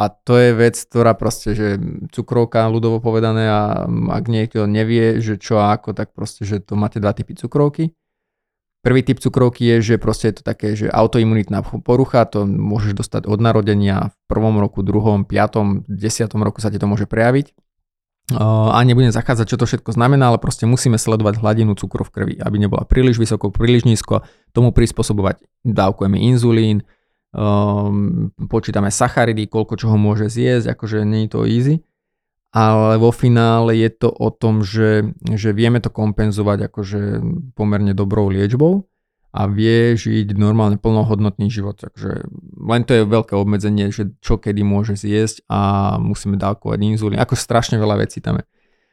A 0.01 0.09
to 0.09 0.41
je 0.41 0.57
vec, 0.57 0.81
ktorá 0.81 1.13
proste, 1.13 1.53
že 1.53 1.77
cukrovka, 2.09 2.65
ľudovo 2.73 3.05
povedané, 3.05 3.53
a 3.53 3.85
ak 3.89 4.25
niekto 4.33 4.65
nevie, 4.65 5.21
že 5.21 5.37
čo 5.37 5.61
a 5.61 5.77
ako, 5.77 5.93
tak 5.93 6.17
proste, 6.17 6.49
že 6.49 6.57
to 6.65 6.73
máte 6.73 6.97
dva 6.97 7.13
typy 7.13 7.37
cukrovky. 7.37 7.93
Prvý 8.81 9.05
typ 9.05 9.21
cukrovky 9.21 9.77
je, 9.77 9.77
že 9.93 9.95
proste 10.01 10.33
je 10.33 10.41
to 10.41 10.43
také, 10.43 10.73
že 10.73 10.89
autoimunitná 10.89 11.61
porucha, 11.85 12.25
to 12.25 12.49
môžeš 12.49 12.97
dostať 12.97 13.29
od 13.29 13.37
narodenia 13.37 14.09
v 14.09 14.17
prvom 14.25 14.57
roku, 14.57 14.81
druhom, 14.81 15.29
piatom, 15.29 15.85
desiatom 15.85 16.41
roku 16.41 16.65
sa 16.65 16.73
ti 16.73 16.81
to 16.81 16.89
môže 16.89 17.05
prejaviť. 17.05 17.53
A 18.41 18.79
nebudem 18.87 19.13
zachádzať, 19.13 19.47
čo 19.53 19.59
to 19.61 19.67
všetko 19.69 19.91
znamená, 19.93 20.33
ale 20.33 20.39
proste 20.39 20.65
musíme 20.65 20.97
sledovať 20.97 21.43
hladinu 21.43 21.75
cukru 21.75 22.07
v 22.07 22.13
krvi, 22.15 22.35
aby 22.39 22.57
nebola 22.63 22.87
príliš 22.87 23.21
vysoko, 23.21 23.53
príliš 23.53 23.85
nízko, 23.85 24.23
tomu 24.55 24.73
prispôsobovať 24.73 25.45
dávkujeme 25.67 26.17
inzulín, 26.17 26.87
počítame 28.49 28.89
sacharidy, 28.89 29.45
koľko 29.51 29.77
čoho 29.77 29.99
môže 30.01 30.31
zjesť, 30.33 30.73
akože 30.73 31.05
nie 31.05 31.27
je 31.27 31.31
to 31.31 31.41
easy 31.45 31.77
ale 32.51 32.99
vo 32.99 33.15
finále 33.15 33.79
je 33.79 33.91
to 33.95 34.11
o 34.11 34.29
tom, 34.35 34.67
že, 34.67 35.15
že 35.31 35.55
vieme 35.55 35.79
to 35.79 35.91
kompenzovať 35.91 36.67
akože 36.67 37.01
pomerne 37.55 37.95
dobrou 37.95 38.27
liečbou 38.27 38.91
a 39.31 39.47
vie 39.47 39.95
žiť 39.95 40.35
normálne 40.35 40.75
plnohodnotný 40.75 41.47
život. 41.47 41.79
Takže 41.79 42.27
len 42.59 42.83
to 42.83 42.99
je 42.99 43.07
veľké 43.07 43.39
obmedzenie, 43.39 43.95
že 43.95 44.11
čo 44.19 44.43
kedy 44.43 44.67
môže 44.67 44.99
zjesť 44.99 45.47
a 45.47 45.95
musíme 46.03 46.35
dávkovať 46.35 46.79
inzulín. 46.83 47.23
Ako 47.23 47.39
strašne 47.39 47.79
veľa 47.79 48.03
vecí 48.03 48.19
tam 48.19 48.43
je. 48.43 48.45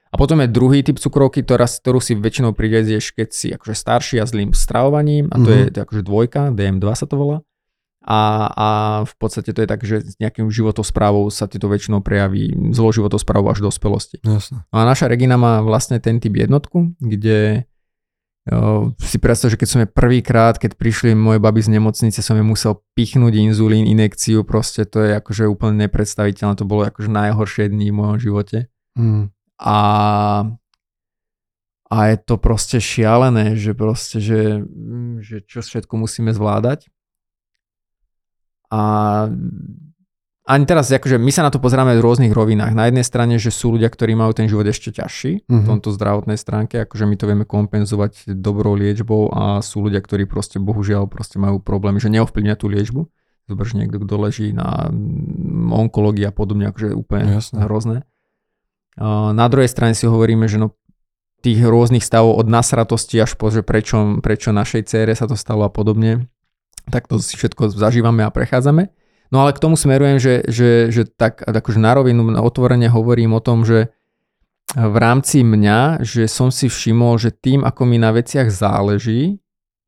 A 0.08 0.16
potom 0.16 0.40
je 0.40 0.48
druhý 0.48 0.86
typ 0.86 1.02
cukrovky, 1.02 1.44
ktorá, 1.44 1.68
ktorú 1.68 2.00
si 2.00 2.16
väčšinou 2.16 2.56
privezieš, 2.56 3.12
keď 3.12 3.28
si 3.34 3.48
akože 3.52 3.76
starší 3.76 4.16
a 4.24 4.30
zlým 4.30 4.56
stravovaním, 4.56 5.28
a 5.34 5.36
to 5.36 5.52
mm-hmm. 5.52 5.68
je, 5.68 5.74
to 5.74 5.80
akože 5.84 6.02
dvojka, 6.06 6.42
DM2 6.56 6.86
sa 6.96 7.06
to 7.10 7.20
volá. 7.20 7.38
A, 8.08 8.48
a 8.56 8.68
v 9.04 9.14
podstate 9.20 9.52
to 9.52 9.60
je 9.60 9.68
tak, 9.68 9.84
že 9.84 10.00
s 10.00 10.16
nejakým 10.16 10.48
životosprávou 10.48 11.28
sa 11.28 11.44
tieto 11.44 11.68
väčšinou 11.68 12.00
prejaví 12.00 12.56
zlo 12.72 12.96
životosprávou 12.96 13.52
až 13.52 13.60
do 13.60 13.68
dospelosti. 13.68 14.24
Jasne. 14.24 14.64
No 14.72 14.78
a 14.80 14.88
naša 14.88 15.12
Regina 15.12 15.36
má 15.36 15.60
vlastne 15.60 16.00
ten 16.00 16.24
typ 16.24 16.32
jednotku, 16.32 16.96
kde 17.04 17.68
o, 18.48 18.96
si 18.96 19.20
predstav, 19.20 19.52
že 19.52 19.60
keď 19.60 19.68
som 19.68 19.84
je 19.84 19.92
prvýkrát, 19.92 20.56
keď 20.56 20.80
prišli 20.80 21.20
moje 21.20 21.44
baby 21.44 21.60
z 21.60 21.76
nemocnice, 21.76 22.24
som 22.24 22.40
je 22.40 22.48
musel 22.48 22.80
pichnúť 22.96 23.44
inzulín, 23.44 23.84
inekciu, 23.84 24.48
proste 24.48 24.88
to 24.88 25.04
je 25.04 25.12
akože 25.20 25.44
úplne 25.44 25.76
nepredstaviteľné, 25.84 26.56
to 26.56 26.64
bolo 26.64 26.88
akože 26.88 27.12
najhoršie 27.12 27.68
dní 27.68 27.92
v 27.92 27.98
mojom 28.00 28.18
živote. 28.24 28.72
Mm. 28.96 29.36
A, 29.60 29.80
a 31.92 31.98
je 32.08 32.16
to 32.24 32.40
proste 32.40 32.80
šialené, 32.80 33.60
že 33.60 33.76
proste, 33.76 34.24
že, 34.24 34.64
že 35.20 35.44
čo 35.44 35.60
všetko 35.60 35.92
musíme 36.00 36.32
zvládať. 36.32 36.88
A 38.72 38.82
ani 40.48 40.64
teraz, 40.64 40.88
akože 40.88 41.20
my 41.20 41.28
sa 41.28 41.44
na 41.44 41.52
to 41.52 41.60
pozeráme 41.60 41.92
v 41.92 42.04
rôznych 42.08 42.32
rovinách. 42.32 42.72
Na 42.72 42.88
jednej 42.88 43.04
strane, 43.04 43.36
že 43.36 43.52
sú 43.52 43.76
ľudia, 43.76 43.92
ktorí 43.92 44.16
majú 44.16 44.32
ten 44.32 44.48
život 44.48 44.64
ešte 44.64 44.96
ťažší 44.96 45.44
mm-hmm. 45.44 45.52
v 45.52 45.60
Mhm. 45.60 45.68
tomto 45.68 45.90
zdravotnej 45.92 46.40
stránke, 46.40 46.80
akože 46.88 47.04
my 47.04 47.16
to 47.20 47.28
vieme 47.28 47.44
kompenzovať 47.44 48.32
dobrou 48.32 48.72
liečbou 48.80 49.28
a 49.28 49.60
sú 49.60 49.84
ľudia, 49.84 50.00
ktorí 50.00 50.24
proste 50.24 50.56
bohužiaľ 50.64 51.12
proste 51.12 51.36
majú 51.36 51.60
problémy, 51.60 52.00
že 52.00 52.08
neovplyvňa 52.08 52.56
tú 52.56 52.72
liečbu. 52.72 53.02
Zober, 53.48 53.64
že 53.64 53.76
niekto, 53.80 54.00
kto 54.04 54.16
leží 54.20 54.52
na 54.52 54.88
mm, 54.88 55.72
onkológii 55.72 56.28
a 56.28 56.32
podobne, 56.32 56.68
akože 56.68 56.96
úplne 56.96 57.40
Jasné. 57.40 57.64
hrozné. 57.64 57.98
A 58.96 59.32
na 59.32 59.48
druhej 59.48 59.68
strane 59.68 59.96
si 59.96 60.08
hovoríme, 60.08 60.48
že 60.48 60.60
no 60.60 60.76
tých 61.40 61.60
rôznych 61.60 62.04
stavov 62.04 62.40
od 62.40 62.48
nasratosti 62.48 63.20
až 63.20 63.36
po, 63.36 63.48
že 63.48 63.64
prečo, 63.64 64.20
prečo 64.20 64.52
našej 64.52 64.84
cére 64.88 65.12
sa 65.16 65.28
to 65.28 65.36
stalo 65.36 65.64
a 65.64 65.72
podobne, 65.72 66.28
tak 66.88 67.08
to 67.08 67.20
si 67.20 67.36
všetko 67.36 67.72
zažívame 67.72 68.24
a 68.24 68.34
prechádzame. 68.34 68.90
No 69.28 69.44
ale 69.44 69.52
k 69.52 69.60
tomu 69.60 69.76
smerujem, 69.76 70.24
že, 70.24 70.44
že, 70.48 70.88
že 70.88 71.04
tak 71.04 71.44
akože 71.44 71.80
na 71.80 71.92
rovinu 72.00 72.32
otvorene 72.40 72.88
hovorím 72.88 73.36
o 73.36 73.44
tom, 73.44 73.68
že 73.68 73.92
v 74.76 74.96
rámci 75.00 75.48
mňa, 75.48 76.04
že 76.04 76.28
som 76.28 76.52
si 76.52 76.68
všimol, 76.68 77.16
že 77.20 77.32
tým, 77.32 77.64
ako 77.64 77.88
mi 77.88 77.96
na 78.00 78.12
veciach 78.12 78.52
záleží, 78.52 79.40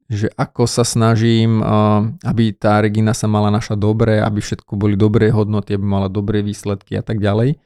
že 0.09 0.31
ako 0.33 0.65
sa 0.65 0.81
snažím, 0.81 1.61
uh, 1.61 2.01
aby 2.25 2.55
tá 2.55 2.81
Regina 2.81 3.13
sa 3.13 3.29
mala 3.29 3.53
naša 3.53 3.77
dobré, 3.77 4.23
aby 4.23 4.41
všetko 4.41 4.73
boli 4.73 4.97
dobré 4.97 5.29
hodnoty, 5.29 5.75
aby 5.77 5.85
mala 5.85 6.09
dobré 6.09 6.41
výsledky 6.41 6.97
a 6.97 7.03
tak 7.05 7.21
ďalej, 7.21 7.61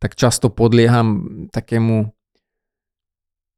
tak 0.00 0.16
často 0.16 0.48
podlieham 0.48 1.46
takému 1.52 2.10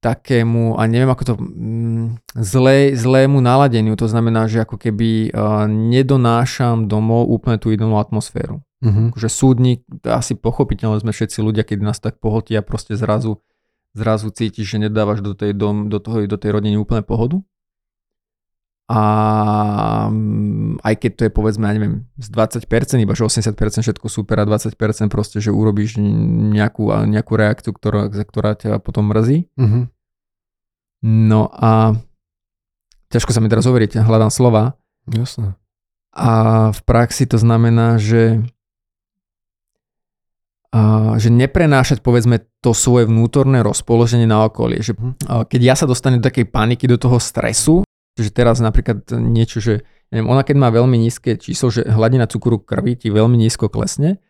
takému, 0.05 0.77
a 0.77 0.85
neviem 0.85 1.09
ako 1.09 1.25
to, 1.25 1.35
mm, 1.41 2.37
zlé, 2.37 2.93
zlému 2.93 3.41
naladeniu. 3.41 3.97
To 3.97 4.05
znamená, 4.05 4.45
že 4.45 4.61
ako 4.61 4.77
keby 4.77 5.33
uh, 5.33 5.65
nedonášam 5.65 6.85
domov 6.85 7.33
úplne 7.33 7.57
tú 7.57 7.73
ideálnu 7.73 7.97
atmosféru. 7.97 8.61
Mm-hmm. 8.85 9.17
Akože 9.17 9.29
súdnik, 9.33 9.81
asi 10.05 10.37
pochopiteľné, 10.37 11.01
sme 11.01 11.17
všetci 11.17 11.41
ľudia, 11.41 11.65
keď 11.65 11.79
nás 11.81 12.05
tak 12.05 12.21
pohltí 12.21 12.53
a 12.53 12.61
proste 12.61 13.01
zrazu, 13.01 13.41
zrazu 13.97 14.29
cítiš, 14.29 14.77
že 14.77 14.85
nedávaš 14.85 15.25
do 15.25 15.33
tej, 15.33 15.57
dom, 15.57 15.89
do, 15.89 15.97
toho, 15.97 16.21
do 16.29 16.37
tej 16.37 16.53
rodiny 16.53 16.77
úplne 16.77 17.01
pohodu. 17.01 17.41
A 18.85 19.01
mm, 20.13 20.85
aj 20.85 20.95
keď 21.01 21.13
to 21.17 21.23
je 21.25 21.33
povedzme, 21.33 21.65
ja 21.65 21.73
neviem, 21.73 22.05
z 22.21 22.29
20%, 22.29 22.69
iba 23.01 23.17
že 23.17 23.25
80% 23.25 23.57
všetko 23.81 24.07
super 24.13 24.37
a 24.37 24.45
20% 24.45 24.77
proste, 25.09 25.41
že 25.41 25.49
urobíš 25.49 25.97
nejakú, 26.53 26.93
nejakú 27.09 27.33
reakciu, 27.33 27.73
ktorá, 27.73 28.13
ktorá 28.13 28.53
ťa 28.53 28.85
potom 28.85 29.09
mrzí. 29.09 29.49
Mm-hmm. 29.57 29.94
No 31.05 31.53
a 31.53 31.93
ťažko 33.13 33.37
sa 33.37 33.45
mi 33.45 33.53
teraz 33.53 33.69
hovoriť, 33.69 34.01
hľadám 34.01 34.33
slova. 34.33 34.81
Jasné. 35.05 35.53
A 36.17 36.31
v 36.73 36.81
praxi 36.89 37.29
to 37.29 37.37
znamená, 37.37 38.01
že 38.01 38.41
a, 40.73 41.15
že 41.21 41.29
neprenášať 41.29 42.01
povedzme 42.01 42.41
to 42.65 42.73
svoje 42.73 43.05
vnútorné 43.05 43.61
rozpoloženie 43.61 44.25
na 44.25 44.49
okolie. 44.49 44.81
Že, 44.81 44.97
a, 45.29 45.45
keď 45.45 45.61
ja 45.61 45.75
sa 45.77 45.85
dostanem 45.85 46.25
do 46.25 46.27
takej 46.33 46.49
paniky, 46.49 46.89
do 46.89 46.97
toho 46.97 47.21
stresu, 47.21 47.85
že 48.17 48.31
teraz 48.33 48.65
napríklad 48.65 49.05
niečo, 49.13 49.61
že 49.61 49.85
neviem, 50.09 50.31
ona 50.31 50.41
keď 50.41 50.57
má 50.57 50.73
veľmi 50.73 50.97
nízke 50.97 51.37
číslo, 51.37 51.69
že 51.69 51.85
hladina 51.85 52.31
cukru 52.31 52.63
krvi 52.63 52.97
ti 52.97 53.13
veľmi 53.13 53.37
nízko 53.37 53.69
klesne, 53.69 54.23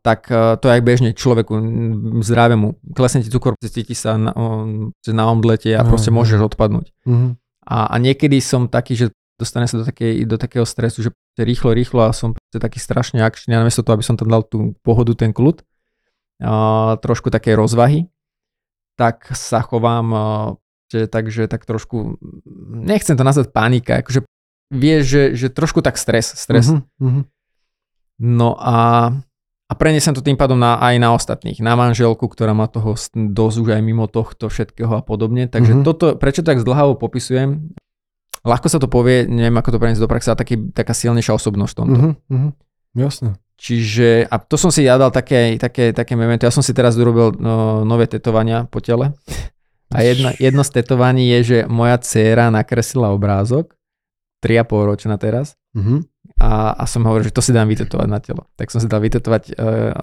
tak 0.00 0.32
a, 0.32 0.56
to 0.56 0.64
je 0.66 0.74
aj 0.80 0.82
bežne 0.82 1.10
človeku 1.12 1.52
zdravému. 2.24 2.96
Klesne 2.96 3.20
ti 3.20 3.28
cukor, 3.28 3.52
cíti 3.60 3.92
sa 3.92 4.16
na, 4.16 4.32
o, 4.32 4.46
na 4.90 5.24
omdlete 5.28 5.76
a 5.76 5.84
proste 5.84 6.08
Aha. 6.08 6.16
môžeš 6.16 6.40
odpadnúť. 6.52 6.96
Mm-hmm. 7.04 7.30
A, 7.68 7.76
a 7.92 7.94
niekedy 8.00 8.40
som 8.40 8.72
taký, 8.72 8.96
že 8.96 9.06
dostane 9.36 9.68
sa 9.68 9.76
do, 9.76 9.84
takej, 9.84 10.24
do 10.24 10.40
takého 10.40 10.64
stresu, 10.64 11.04
že 11.04 11.12
proste 11.12 11.42
rýchlo, 11.44 11.76
rýchlo 11.76 12.08
a 12.08 12.16
som 12.16 12.32
proste 12.32 12.56
taký 12.56 12.80
strašne 12.80 13.20
akčný 13.20 13.52
a 13.52 13.60
namiesto 13.60 13.84
toho, 13.84 14.00
aby 14.00 14.06
som 14.06 14.16
tam 14.16 14.32
dal 14.32 14.40
tú 14.40 14.72
pohodu, 14.80 15.12
ten 15.12 15.36
kľud, 15.36 15.60
a 16.40 16.96
trošku 17.00 17.28
také 17.28 17.52
rozvahy, 17.52 18.08
tak 18.96 19.28
sa 19.36 19.60
chovám 19.60 20.06
a, 20.16 20.24
že, 20.88 21.04
takže 21.04 21.44
tak 21.52 21.68
trošku, 21.68 22.16
nechcem 22.72 23.16
to 23.16 23.24
nazvať 23.24 23.52
panika, 23.52 24.00
akože 24.00 24.24
vieš, 24.72 25.02
že, 25.04 25.22
že 25.36 25.46
trošku 25.52 25.84
tak 25.84 26.00
stres, 26.00 26.32
stres. 26.32 26.72
Mm-hmm. 26.72 27.22
No 28.16 28.56
a, 28.56 29.12
a 29.68 29.72
preniesem 29.76 30.16
to 30.16 30.24
tým 30.24 30.40
pádom 30.40 30.56
na, 30.56 30.80
aj 30.80 30.96
na 30.96 31.12
ostatných, 31.12 31.60
na 31.60 31.76
manželku, 31.76 32.24
ktorá 32.24 32.56
má 32.56 32.64
toho 32.64 32.96
dosť 33.12 33.56
už 33.60 33.68
aj 33.76 33.82
mimo 33.84 34.08
tohto 34.08 34.48
všetkého 34.48 34.92
a 34.96 35.02
podobne. 35.04 35.48
Takže 35.48 35.76
Mhm. 35.76 35.82
toto, 35.84 36.16
prečo 36.16 36.40
tak 36.40 36.60
zdlhavo 36.62 36.96
popisujem, 36.96 37.76
ľahko 38.46 38.66
sa 38.70 38.78
to 38.78 38.86
povie, 38.88 39.26
neviem 39.26 39.58
ako 39.58 39.74
to 39.74 39.80
preniesť 39.82 40.00
do 40.00 40.08
praxe, 40.08 40.30
ale 40.30 40.38
taký, 40.38 40.70
taká 40.70 40.94
silnejšia 40.94 41.34
osobnosť 41.34 41.72
v 41.72 41.78
tomto. 41.82 42.00
Mm-hmm. 42.30 42.50
Jasné. 42.96 43.30
Čiže, 43.56 44.28
a 44.28 44.36
to 44.38 44.56
som 44.60 44.68
si 44.70 44.84
ja 44.84 45.00
dal 45.00 45.10
také, 45.10 45.56
také, 45.56 45.90
také 45.90 46.12
memento, 46.14 46.44
ja 46.44 46.52
som 46.52 46.60
si 46.62 46.76
teraz 46.76 46.94
urobil 46.94 47.32
no, 47.40 47.82
nové 47.82 48.06
tetovania 48.06 48.68
po 48.68 48.78
tele. 48.84 49.16
A 49.90 50.02
jedno, 50.04 50.30
jedno 50.36 50.62
z 50.62 50.70
tetovaní 50.76 51.26
je, 51.36 51.40
že 51.42 51.58
moja 51.66 51.96
dcéra 51.98 52.52
nakreslila 52.52 53.10
obrázok, 53.12 53.74
3,5 54.44 54.88
ročná 54.88 55.16
teraz, 55.18 55.56
Mm-hmm. 55.76 55.98
A, 56.36 56.76
a 56.76 56.84
som 56.84 57.00
hovoril, 57.00 57.32
že 57.32 57.36
to 57.36 57.40
si 57.40 57.52
dám 57.52 57.68
vytetovať 57.68 58.08
na 58.08 58.20
telo. 58.20 58.44
Tak 58.60 58.68
som 58.68 58.76
si 58.76 58.86
dal 58.86 59.00
vytetovať 59.00 59.42
e, 59.50 59.52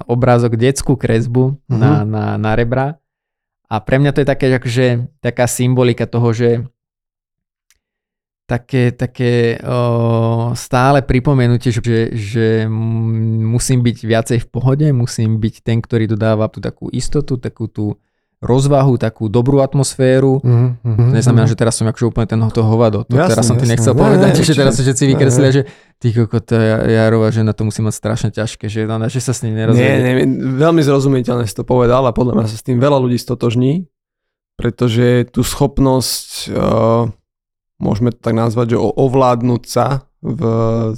obrázok, 0.10 0.58
detskú 0.58 0.98
kresbu 0.98 1.62
Mhm. 1.70 1.78
na, 1.78 1.92
na, 2.04 2.26
na 2.42 2.52
rebra. 2.58 2.98
A 3.70 3.82
pre 3.82 3.98
mňa 3.98 4.12
to 4.14 4.22
je 4.22 4.28
také, 4.30 4.46
že 4.50 4.58
akože, 4.62 4.88
taká 5.22 5.46
symbolika 5.50 6.06
toho, 6.06 6.30
že 6.34 6.66
také, 8.46 8.92
také 8.92 9.58
o, 9.64 10.52
stále 10.54 11.02
pripomenutie, 11.02 11.72
že, 11.74 12.14
že 12.14 12.48
musím 12.70 13.82
byť 13.82 13.98
viacej 14.04 14.40
v 14.44 14.48
pohode, 14.52 14.86
musím 14.94 15.40
byť 15.40 15.64
ten, 15.64 15.80
ktorý 15.80 16.06
dodáva 16.12 16.52
tú 16.52 16.60
takú 16.60 16.92
istotu, 16.92 17.40
takú 17.40 17.66
tú 17.72 17.98
rozvahu, 18.44 18.96
takú 18.98 19.26
dobrú 19.26 19.60
atmosféru. 19.60 20.38
Mm-hmm. 20.38 20.84
To 20.84 21.14
neznamená, 21.16 21.48
že 21.48 21.56
teraz 21.56 21.74
som 21.74 21.86
akože 21.86 22.06
úplne 22.06 22.28
ten 22.28 22.38
to 22.46 22.60
hovado. 22.62 23.02
To 23.04 23.16
Jasné, 23.16 23.32
teraz 23.32 23.46
som 23.46 23.56
ti 23.56 23.64
nechcel 23.66 23.92
Ne, 23.92 24.00
povedať, 24.00 24.30
ne, 24.30 24.44
že 24.44 24.52
teraz 24.52 24.74
určite. 24.74 24.84
všetci 24.86 25.04
vykreslia, 25.08 25.50
že 25.50 25.62
ty 25.98 26.12
koko, 26.12 26.38
to 26.38 26.54
Jarová 26.86 27.30
žena 27.30 27.52
to 27.52 27.64
musí 27.64 27.80
mať 27.80 27.94
strašne 27.94 28.30
ťažké, 28.30 28.68
že, 28.68 28.84
no, 28.84 29.00
že 29.02 29.18
sa 29.18 29.32
s 29.32 29.42
ním 29.42 29.56
Nie, 29.56 29.60
nerozvedie. 29.64 29.96
nie, 29.98 30.14
veľmi 30.54 30.82
zrozumiteľne 30.82 31.44
si 31.44 31.54
to 31.54 31.64
povedal 31.64 32.04
a 32.04 32.12
podľa 32.12 32.36
mňa 32.36 32.48
sa 32.48 32.58
s 32.58 32.62
tým 32.62 32.78
veľa 32.78 33.00
ľudí 33.00 33.16
stotožní, 33.16 33.88
pretože 34.54 35.26
tú 35.28 35.42
schopnosť, 35.42 36.30
uh, 36.50 37.08
môžeme 37.78 38.12
to 38.12 38.20
tak 38.20 38.34
nazvať, 38.34 38.76
že 38.76 38.78
ovládnuť 38.78 39.64
sa 39.64 40.06
v 40.22 40.42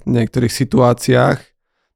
niektorých 0.04 0.52
situáciách, 0.52 1.38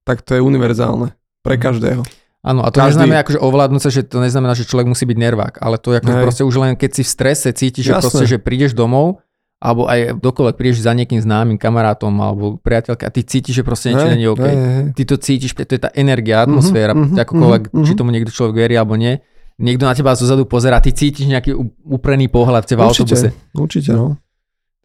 tak 0.01 0.21
to 0.21 0.33
je 0.33 0.41
univerzálne 0.41 1.13
pre 1.39 1.55
Mhm. 1.55 1.61
každého. 1.61 2.01
Áno, 2.39 2.63
a 2.63 2.71
to 2.71 2.79
Každý- 2.79 3.03
neznamená 3.03 3.19
akože 3.27 3.39
ovládnuť 3.43 3.81
sa, 3.83 3.89
že 3.91 4.01
to 4.07 4.23
neznamená, 4.23 4.55
že 4.55 4.63
človek 4.63 4.87
musí 4.87 5.03
byť 5.03 5.17
nervák, 5.19 5.53
ale 5.59 5.75
to 5.75 5.91
je 5.91 5.99
ako 5.99 6.11
Hej. 6.15 6.23
proste 6.23 6.43
už 6.47 6.55
len 6.55 6.71
keď 6.79 6.91
si 6.95 7.03
v 7.03 7.09
strese 7.11 7.49
cítiš, 7.51 7.91
že 7.91 7.93
proste, 7.99 8.23
že 8.23 8.37
prídeš 8.39 8.71
domov, 8.71 9.19
alebo 9.59 9.91
aj 9.91 10.15
dokoľvek 10.23 10.55
prídeš 10.55 10.87
za 10.87 10.95
niekým 10.95 11.19
známym 11.19 11.59
kamarátom 11.59 12.15
alebo 12.15 12.55
priateľka 12.63 13.03
a 13.03 13.11
ty 13.11 13.27
cítiš, 13.27 13.59
že 13.59 13.63
proste 13.67 13.91
niečo 13.91 14.07
není 14.07 14.23
OK. 14.23 14.39
hej, 14.39 14.55
hej. 14.55 14.85
Ty 14.95 15.03
to 15.03 15.15
cítiš, 15.19 15.51
to 15.51 15.67
je 15.67 15.81
tá 15.83 15.91
energia, 15.91 16.47
atmosféra, 16.47 16.95
mhm, 16.95 17.19
akokoľvek, 17.19 17.63
mhm, 17.75 17.83
či 17.83 17.91
mhm. 17.91 17.97
tomu 17.99 18.09
niekto 18.15 18.31
človek 18.31 18.55
verí 18.55 18.79
alebo 18.79 18.95
nie. 18.95 19.19
Niekto 19.59 19.83
na 19.83 19.91
teba 19.91 20.15
zozadu 20.15 20.47
pozera, 20.47 20.79
ty 20.79 20.95
cítiš 20.95 21.27
nejaký 21.27 21.51
úprený 21.83 22.31
pohľad 22.31 22.63
v 22.63 22.69
teba 22.71 22.87
v 22.87 22.95
autobuse. 22.95 23.35
Určite, 23.35 23.59
určite, 23.59 23.91
no. 23.91 24.15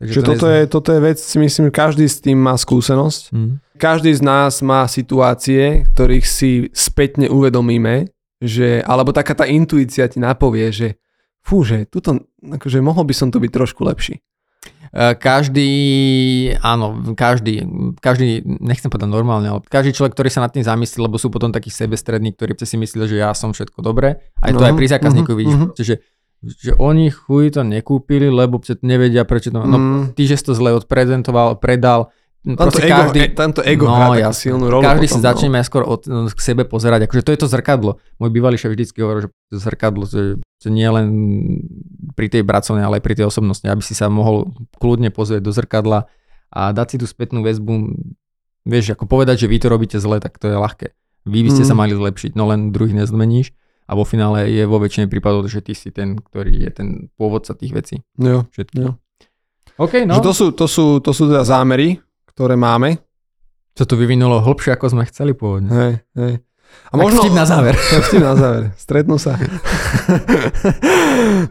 Takže 0.05 0.21
to 0.21 0.31
toto 0.37 0.47
je, 0.53 0.61
toto 0.69 0.88
je 0.93 1.01
vec, 1.01 1.17
si 1.17 1.37
myslím, 1.40 1.73
každý 1.73 2.05
s 2.05 2.21
tým 2.21 2.37
má 2.37 2.61
skúsenosť. 2.61 3.33
Mm. 3.33 3.64
Každý 3.81 4.12
z 4.12 4.23
nás 4.23 4.61
má 4.61 4.85
situácie, 4.85 5.88
ktorých 5.97 6.27
si 6.29 6.69
spätne 6.77 7.33
uvedomíme, 7.33 8.12
že, 8.45 8.85
alebo 8.85 9.17
taká 9.17 9.33
tá 9.33 9.49
intuícia 9.49 10.05
ti 10.07 10.21
napovie, 10.21 10.69
že 10.69 11.01
fú, 11.40 11.64
že 11.64 11.88
tuto, 11.88 12.29
akože 12.45 12.85
mohol 12.85 13.09
by 13.09 13.14
som 13.17 13.33
to 13.33 13.40
byť 13.40 13.51
trošku 13.51 13.81
lepší. 13.83 14.21
E, 14.95 15.17
Každý, 15.17 15.71
áno, 16.61 17.17
každý, 17.19 17.67
každý, 17.99 18.45
nechcem 18.45 18.93
povedať 18.93 19.11
normálne, 19.11 19.49
ale 19.51 19.61
každý 19.67 19.90
človek, 19.97 20.14
ktorý 20.14 20.31
sa 20.31 20.45
nad 20.45 20.53
tým 20.55 20.62
zamyslí, 20.62 21.03
lebo 21.03 21.19
sú 21.19 21.33
potom 21.33 21.51
takí 21.51 21.73
sebestrední, 21.73 22.37
ktorí 22.37 22.55
si 22.62 22.77
myslia, 22.79 23.05
že 23.09 23.17
ja 23.19 23.35
som 23.35 23.51
všetko 23.51 23.83
dobré. 23.83 24.23
Aj 24.38 24.55
to 24.55 24.61
No, 24.61 24.69
aj 24.69 24.77
pri 24.77 24.87
zákazníkovi 24.93 25.35
mhm, 25.35 25.40
vidíš, 25.40 25.57
mhm. 25.57 25.64
proste, 25.67 25.85
že, 25.85 25.95
že 26.47 26.73
oni 26.75 27.09
chuj 27.09 27.51
to 27.51 27.63
nekúpili, 27.63 28.27
lebo 28.27 28.57
nevedia 28.81 29.23
prečo 29.23 29.49
to... 29.49 29.59
No 29.59 29.77
Mm. 29.77 30.03
ty, 30.13 30.25
že 30.25 30.37
si 30.37 30.45
to 30.45 30.53
zle 30.53 30.73
odprezentoval, 30.73 31.57
predal, 31.57 32.13
Tamto 32.45 32.77
ego, 32.77 32.93
každý, 33.09 33.19
e, 33.23 33.29
tamto 33.33 33.65
ego 33.65 33.89
No, 33.89 33.97
hrá 33.97 34.21
jasne. 34.21 34.53
silnú 34.53 34.69
rolu. 34.69 34.85
každý 34.85 35.09
si 35.09 35.17
potom, 35.17 35.25
no. 35.57 35.65
skôr 35.65 35.81
od, 35.83 36.05
k 36.29 36.41
sebe 36.45 36.63
pozerať, 36.63 37.09
akože 37.09 37.25
to 37.25 37.33
je 37.33 37.41
to 37.41 37.49
zrkadlo. 37.49 37.97
Môj 38.21 38.29
bývalý 38.29 38.61
šéf 38.61 38.69
vždycky 38.71 39.01
hovoril, 39.01 39.21
že 39.23 39.29
to 39.49 39.57
zrkadlo, 39.59 40.05
že, 40.05 40.23
že 40.61 40.69
nie 40.69 40.85
len 40.85 41.07
pri 42.13 42.29
tej 42.29 42.45
pracovnej, 42.45 42.85
ale 42.85 43.01
aj 43.01 43.03
pri 43.03 43.17
tej 43.17 43.27
osobnosti, 43.27 43.65
aby 43.65 43.81
si 43.81 43.93
sa 43.93 44.13
mohol 44.13 44.53
kľudne 44.77 45.09
pozrieť 45.09 45.41
do 45.41 45.51
zrkadla 45.51 46.05
a 46.53 46.61
dať 46.71 46.87
si 46.87 46.97
tú 47.01 47.07
spätnú 47.07 47.41
väzbu. 47.41 47.97
Vieš, 48.63 48.93
ako 48.93 49.05
povedať, 49.05 49.41
že 49.41 49.49
vy 49.49 49.57
to 49.57 49.69
robíte 49.69 49.97
zle, 49.97 50.21
tak 50.21 50.37
to 50.37 50.45
je 50.45 50.55
ľahké. 50.55 50.93
Vy 51.25 51.41
by 51.41 51.51
ste 51.51 51.65
Mm. 51.65 51.69
sa 51.69 51.75
mali 51.75 51.97
zlepšiť, 51.97 52.37
no 52.37 52.45
len 52.45 52.69
druhých 52.69 52.93
nezmeníš 52.95 53.57
a 53.85 53.92
vo 53.92 54.05
finále 54.05 54.49
je 54.49 54.64
vo 54.64 54.81
väčšine 54.81 55.07
prípadov, 55.07 55.44
že 55.47 55.61
ty 55.61 55.77
si 55.77 55.92
ten, 55.92 56.16
ktorý 56.16 56.64
je 56.64 56.70
ten 56.73 56.88
pôvodca 57.20 57.53
tých 57.53 57.77
vecí. 57.77 57.97
Jo, 58.16 58.49
Všetkých. 58.49 58.81
jo. 58.81 58.97
OK, 59.77 60.07
No. 60.07 60.23
To, 60.23 60.31
sú, 60.31 60.55
to, 60.55 60.70
sú, 60.70 61.03
to 61.03 61.11
sú 61.11 61.27
teda 61.29 61.42
zámery, 61.42 61.99
ktoré 62.31 62.55
máme. 62.55 63.03
Čo 63.75 63.90
to 63.90 63.99
vyvinulo 63.99 64.38
hlbšie, 64.38 64.70
ako 64.73 64.94
sme 64.94 65.03
chceli 65.11 65.35
pôvodne. 65.35 65.68
Hej, 65.68 65.92
hej. 66.14 66.35
A 66.90 66.99
Tak 66.99 67.07
vtip 67.11 67.35
na 67.35 67.47
záver. 67.47 67.75
Vtip 68.07 68.23
na 68.23 68.35
záver. 68.35 68.62
Stretnú 68.75 69.16
sa. 69.18 69.35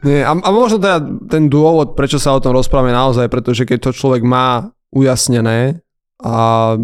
Nie, 0.08 0.24
a, 0.24 0.32
a 0.36 0.50
možno 0.52 0.80
teda 0.80 1.00
ten 1.28 1.48
dôvod, 1.48 1.96
prečo 1.96 2.19
sa 2.19 2.36
o 2.36 2.43
tom 2.43 2.56
rozprávame 2.56 2.91
naozaj, 2.91 3.28
pretože 3.28 3.63
keď 3.63 3.89
to 3.89 3.96
človek 3.96 4.24
má 4.24 4.72
ujasnené 4.91 5.80
a 6.19 6.76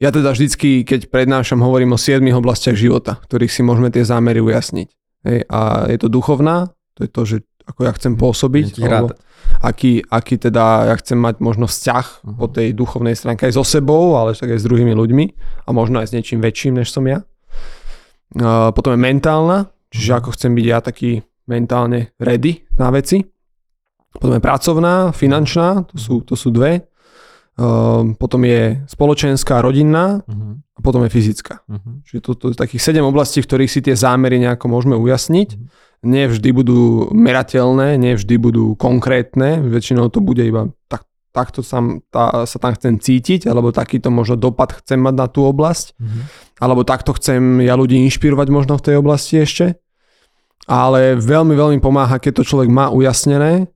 ja 0.00 0.08
teda 0.08 0.32
vždycky, 0.32 0.82
keď 0.88 1.12
prednášam, 1.12 1.60
hovorím 1.60 1.92
o 1.92 2.00
siedmých 2.00 2.40
oblastiach 2.40 2.74
života, 2.74 3.20
ktorých 3.20 3.52
si 3.52 3.60
môžeme 3.60 3.92
tie 3.92 4.00
zámery 4.00 4.40
ujasniť. 4.40 4.88
Hej, 5.28 5.38
a 5.52 5.84
je 5.92 5.98
to 6.00 6.08
duchovná, 6.08 6.72
to 6.96 7.04
je 7.04 7.10
to, 7.12 7.22
že 7.28 7.36
ako 7.68 7.80
ja 7.84 7.92
chcem 7.92 8.16
pôsobiť, 8.16 8.80
alebo 8.80 9.12
aký, 9.60 10.00
aký 10.08 10.40
teda 10.40 10.88
ja 10.88 10.94
chcem 10.96 11.20
mať 11.20 11.44
možno 11.44 11.68
vzťah 11.68 12.24
Mhm. 12.24 12.34
po 12.40 12.46
tej 12.48 12.72
duchovnej 12.72 13.12
stránke 13.14 13.44
aj 13.46 13.60
so 13.60 13.64
sebou, 13.64 14.16
ale 14.16 14.32
tak 14.32 14.56
aj 14.56 14.64
s 14.64 14.66
druhými 14.66 14.96
ľuďmi 14.96 15.24
a 15.66 15.70
možno 15.76 16.00
aj 16.00 16.10
s 16.10 16.14
niečím 16.16 16.40
väčším, 16.40 16.80
než 16.80 16.88
som 16.90 17.04
ja. 17.04 17.22
Uh, 18.30 18.70
potom 18.70 18.94
je 18.94 19.00
mentálna, 19.02 19.68
čiže 19.90 20.22
ako 20.22 20.32
chcem 20.38 20.54
byť 20.54 20.66
ja 20.66 20.78
taký 20.80 21.20
mentálne 21.50 22.14
ready 22.22 22.62
na 22.78 22.94
veci. 22.94 23.26
Potom 24.10 24.38
je 24.38 24.42
pracovná, 24.42 25.10
finančná, 25.10 25.86
to 25.90 25.96
sú, 25.98 26.14
to 26.22 26.34
sú 26.38 26.50
dve. 26.50 26.89
Uh, 27.58 28.14
potom 28.16 28.46
je 28.46 28.80
spoločenská, 28.88 29.60
rodinná 29.60 30.22
Uh-huh, 30.24 30.56
a 30.76 30.80
potom 30.80 31.04
je 31.04 31.10
fyzická. 31.12 31.60
uh-huh. 31.66 32.00
Čiže 32.06 32.20
to, 32.22 32.30
to 32.38 32.44
je 32.52 32.56
takých 32.56 32.80
7 32.96 33.04
oblastí, 33.04 33.42
v 33.42 33.48
ktorých 33.50 33.70
si 33.70 33.80
tie 33.84 33.92
zámery 33.92 34.40
nejako 34.40 34.70
môžeme 34.70 34.96
ujasniť. 34.96 35.48
Mhm. 35.58 35.66
Nie 36.00 36.32
vždy 36.32 36.48
budú 36.56 37.12
merateľné, 37.12 38.00
nie 38.00 38.16
vždy 38.16 38.40
budú 38.40 38.72
konkrétne, 38.80 39.60
väčšinou 39.60 40.08
to 40.08 40.24
bude 40.24 40.40
iba 40.40 40.72
tak, 40.88 41.04
takto 41.36 41.60
sa, 41.60 41.84
tá, 42.08 42.48
sa 42.48 42.56
tam 42.56 42.72
chcem 42.72 42.96
cítiť, 42.96 43.44
alebo 43.44 43.76
takýto 43.76 44.08
možno 44.08 44.40
dopad 44.40 44.80
chcem 44.80 44.96
mať 44.96 45.14
na 45.20 45.26
tú 45.28 45.44
oblasť, 45.44 46.00
Uh-huh. 46.00 46.24
alebo 46.64 46.88
takto 46.88 47.12
chcem 47.12 47.60
ja 47.60 47.76
ľudí 47.76 48.00
inšpirovať 48.08 48.48
možno 48.48 48.80
v 48.80 48.84
tej 48.88 48.94
oblasti 48.96 49.36
ešte. 49.44 49.76
Ale 50.64 51.18
veľmi, 51.18 51.52
veľmi 51.52 51.78
pomáha, 51.82 52.16
keď 52.22 52.40
to 52.40 52.48
človek 52.48 52.70
má 52.72 52.88
ujasnené 52.94 53.68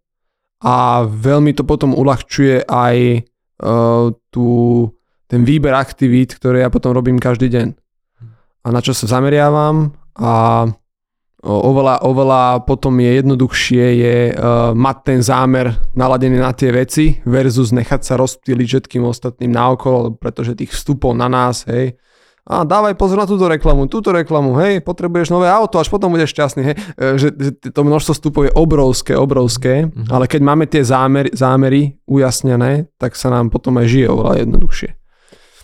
a 0.65 1.03
veľmi 1.05 1.53
to 1.53 1.67
potom 1.67 1.93
uľahčuje 1.93 2.65
aj 2.65 3.27
tú, 4.31 4.49
ten 5.31 5.41
výber 5.47 5.75
aktivít, 5.75 6.37
ktoré 6.37 6.67
ja 6.67 6.71
potom 6.71 6.91
robím 6.91 7.23
každý 7.23 7.49
deň. 7.51 7.69
A 8.65 8.69
na 8.73 8.81
čo 8.81 8.97
sa 8.97 9.07
zameriavam 9.07 9.93
a 10.17 10.65
oveľa, 11.45 12.09
oveľa 12.09 12.43
potom 12.65 12.97
je 12.97 13.11
jednoduchšie 13.21 13.85
je 14.01 14.17
uh, 14.33 14.73
mať 14.73 14.97
ten 15.05 15.21
zámer 15.21 15.77
naladený 15.93 16.41
na 16.41 16.57
tie 16.57 16.73
veci 16.73 17.21
versus 17.29 17.69
nechať 17.77 18.01
sa 18.01 18.17
rozptýliť 18.17 18.67
všetkým 18.67 19.05
ostatným 19.05 19.53
naokolo, 19.53 20.17
pretože 20.17 20.57
tých 20.57 20.73
vstupov 20.73 21.13
na 21.13 21.29
nás, 21.29 21.69
hej, 21.69 22.01
a 22.45 22.61
dávaj 22.61 22.93
pozor 23.01 23.17
na 23.17 23.25
túto 23.25 23.49
reklamu, 23.49 23.89
túto 23.89 24.13
reklamu, 24.13 24.61
hej, 24.61 24.85
potrebuješ 24.85 25.33
nové 25.33 25.49
auto, 25.49 25.81
až 25.81 25.89
potom 25.89 26.13
budeš 26.13 26.37
šťastný, 26.37 26.63
hej, 26.63 26.77
E, 26.77 27.17
že, 27.17 27.29
že 27.33 27.51
to 27.73 27.81
množstvo 27.81 28.13
vstupov 28.13 28.43
je 28.45 28.53
obrovské, 28.53 29.13
obrovské, 29.17 29.75
Mhm. 29.89 30.13
ale 30.13 30.29
keď 30.29 30.41
máme 30.45 30.65
tie 30.69 30.85
zámery, 30.85 31.33
zámery 31.33 31.97
ujasnené, 32.05 32.93
tak 33.01 33.17
sa 33.17 33.33
nám 33.33 33.49
potom 33.49 33.81
aj 33.81 33.89
žije 33.89 34.07
oveľa 34.13 34.45
jednoduchšie. 34.45 34.91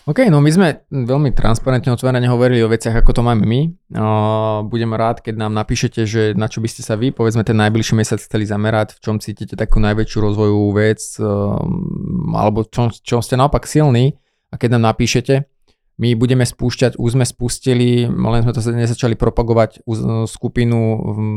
OK, 0.09 0.25
no 0.33 0.41
my 0.41 0.49
sme 0.49 0.67
veľmi 0.89 1.29
transparentne 1.29 1.93
otvorene 1.93 2.25
hovorili 2.25 2.65
o 2.65 2.71
veciach, 2.73 3.05
ako 3.05 3.13
to 3.13 3.21
máme 3.21 3.45
my. 3.45 3.61
Uh, 3.93 4.65
budem 4.65 4.89
rád, 4.97 5.21
keď 5.21 5.37
nám 5.45 5.53
napíšete, 5.53 6.09
že 6.09 6.33
na 6.33 6.49
čo 6.49 6.57
by 6.57 6.67
ste 6.73 6.81
sa 6.81 6.97
vy, 6.97 7.13
povedzme 7.13 7.45
ten 7.45 7.53
najbližší 7.53 7.93
mesiac 7.93 8.17
chceli 8.17 8.49
zamerať, 8.49 8.97
v 8.97 8.99
čom 8.99 9.15
cítite 9.21 9.53
takú 9.53 9.77
najväčšiu 9.77 10.17
rozvojovú 10.17 10.73
vec, 10.73 11.05
um, 11.21 12.33
alebo 12.33 12.65
v 12.65 12.73
čom, 12.73 12.89
čom 12.89 13.21
ste 13.21 13.37
naopak 13.37 13.69
silní. 13.69 14.17
A 14.49 14.57
keď 14.57 14.81
nám 14.81 14.89
napíšete, 14.89 15.45
my 16.01 16.17
budeme 16.17 16.41
spúšťať, 16.41 16.97
už 16.97 17.09
sme 17.13 17.23
spustili, 17.23 18.09
len 18.09 18.41
sme 18.41 18.51
to 18.51 18.61
nezačali 18.65 19.13
propagovať 19.13 19.85
uz- 19.85 20.01
skupinu, 20.27 20.79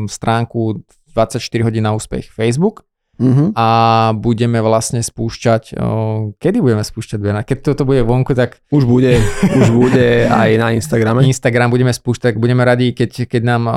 stránku 0.09 0.81
24 1.13 1.37
hodín 1.63 1.85
na 1.85 1.93
úspech 1.93 2.27
Facebook 2.27 2.89
Mhm. 3.15 3.55
a 3.55 3.69
budeme 4.11 4.59
vlastne 4.59 4.99
spúšťať, 4.99 5.79
o, 5.79 5.87
kedy 6.35 6.59
budeme 6.59 6.83
spúšťať 6.83 7.19
Bena? 7.23 7.47
Keď 7.47 7.59
toto 7.63 7.87
bude 7.87 8.03
vonku, 8.03 8.35
tak 8.35 8.59
Už 8.75 8.83
bude, 8.85 9.23
už 9.55 9.71
bude 9.71 10.27
aj 10.27 10.51
na 10.59 10.75
Instagrame. 10.75 11.23
Instagram 11.23 11.71
budeme 11.71 11.95
spúšťať, 11.95 12.35
tak 12.35 12.43
budeme 12.43 12.67
radi, 12.67 12.91
keď, 12.91 13.31
keď 13.31 13.43
nám 13.47 13.63
o, 13.65 13.73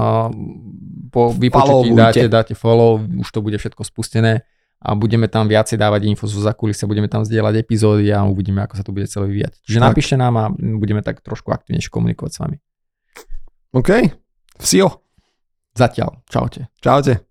po 1.14 1.30
vypočutí 1.30 1.94
dáte, 1.94 2.26
dáte 2.26 2.54
follow, 2.58 2.98
už 2.98 3.30
to 3.30 3.46
bude 3.46 3.62
všetko 3.62 3.86
spustené 3.86 4.42
a 4.78 4.94
budeme 4.94 5.26
tam 5.26 5.50
viacej 5.50 5.76
dávať 5.76 6.06
info 6.06 6.30
zo 6.30 6.38
zakulisia, 6.40 6.86
budeme 6.86 7.10
tam 7.10 7.26
zdieľať 7.26 7.66
epizódy 7.66 8.14
a 8.14 8.22
uvidíme, 8.24 8.62
ako 8.62 8.78
sa 8.78 8.84
to 8.86 8.94
bude 8.94 9.10
celé 9.10 9.26
vyvíjať. 9.28 9.54
Čiže 9.66 9.80
Tak. 9.82 9.88
napíšte 9.90 10.16
nám 10.16 10.34
a 10.38 10.46
budeme 10.54 11.02
tak 11.02 11.20
trošku 11.26 11.50
aktivnejšie 11.50 11.90
komunikovať 11.90 12.32
s 12.34 12.40
vami. 12.40 12.58
OK, 13.74 13.90
vsio, 14.62 15.02
Zatiaľ, 15.78 16.26
čaute. 16.26 16.66
čaute. 16.82 17.27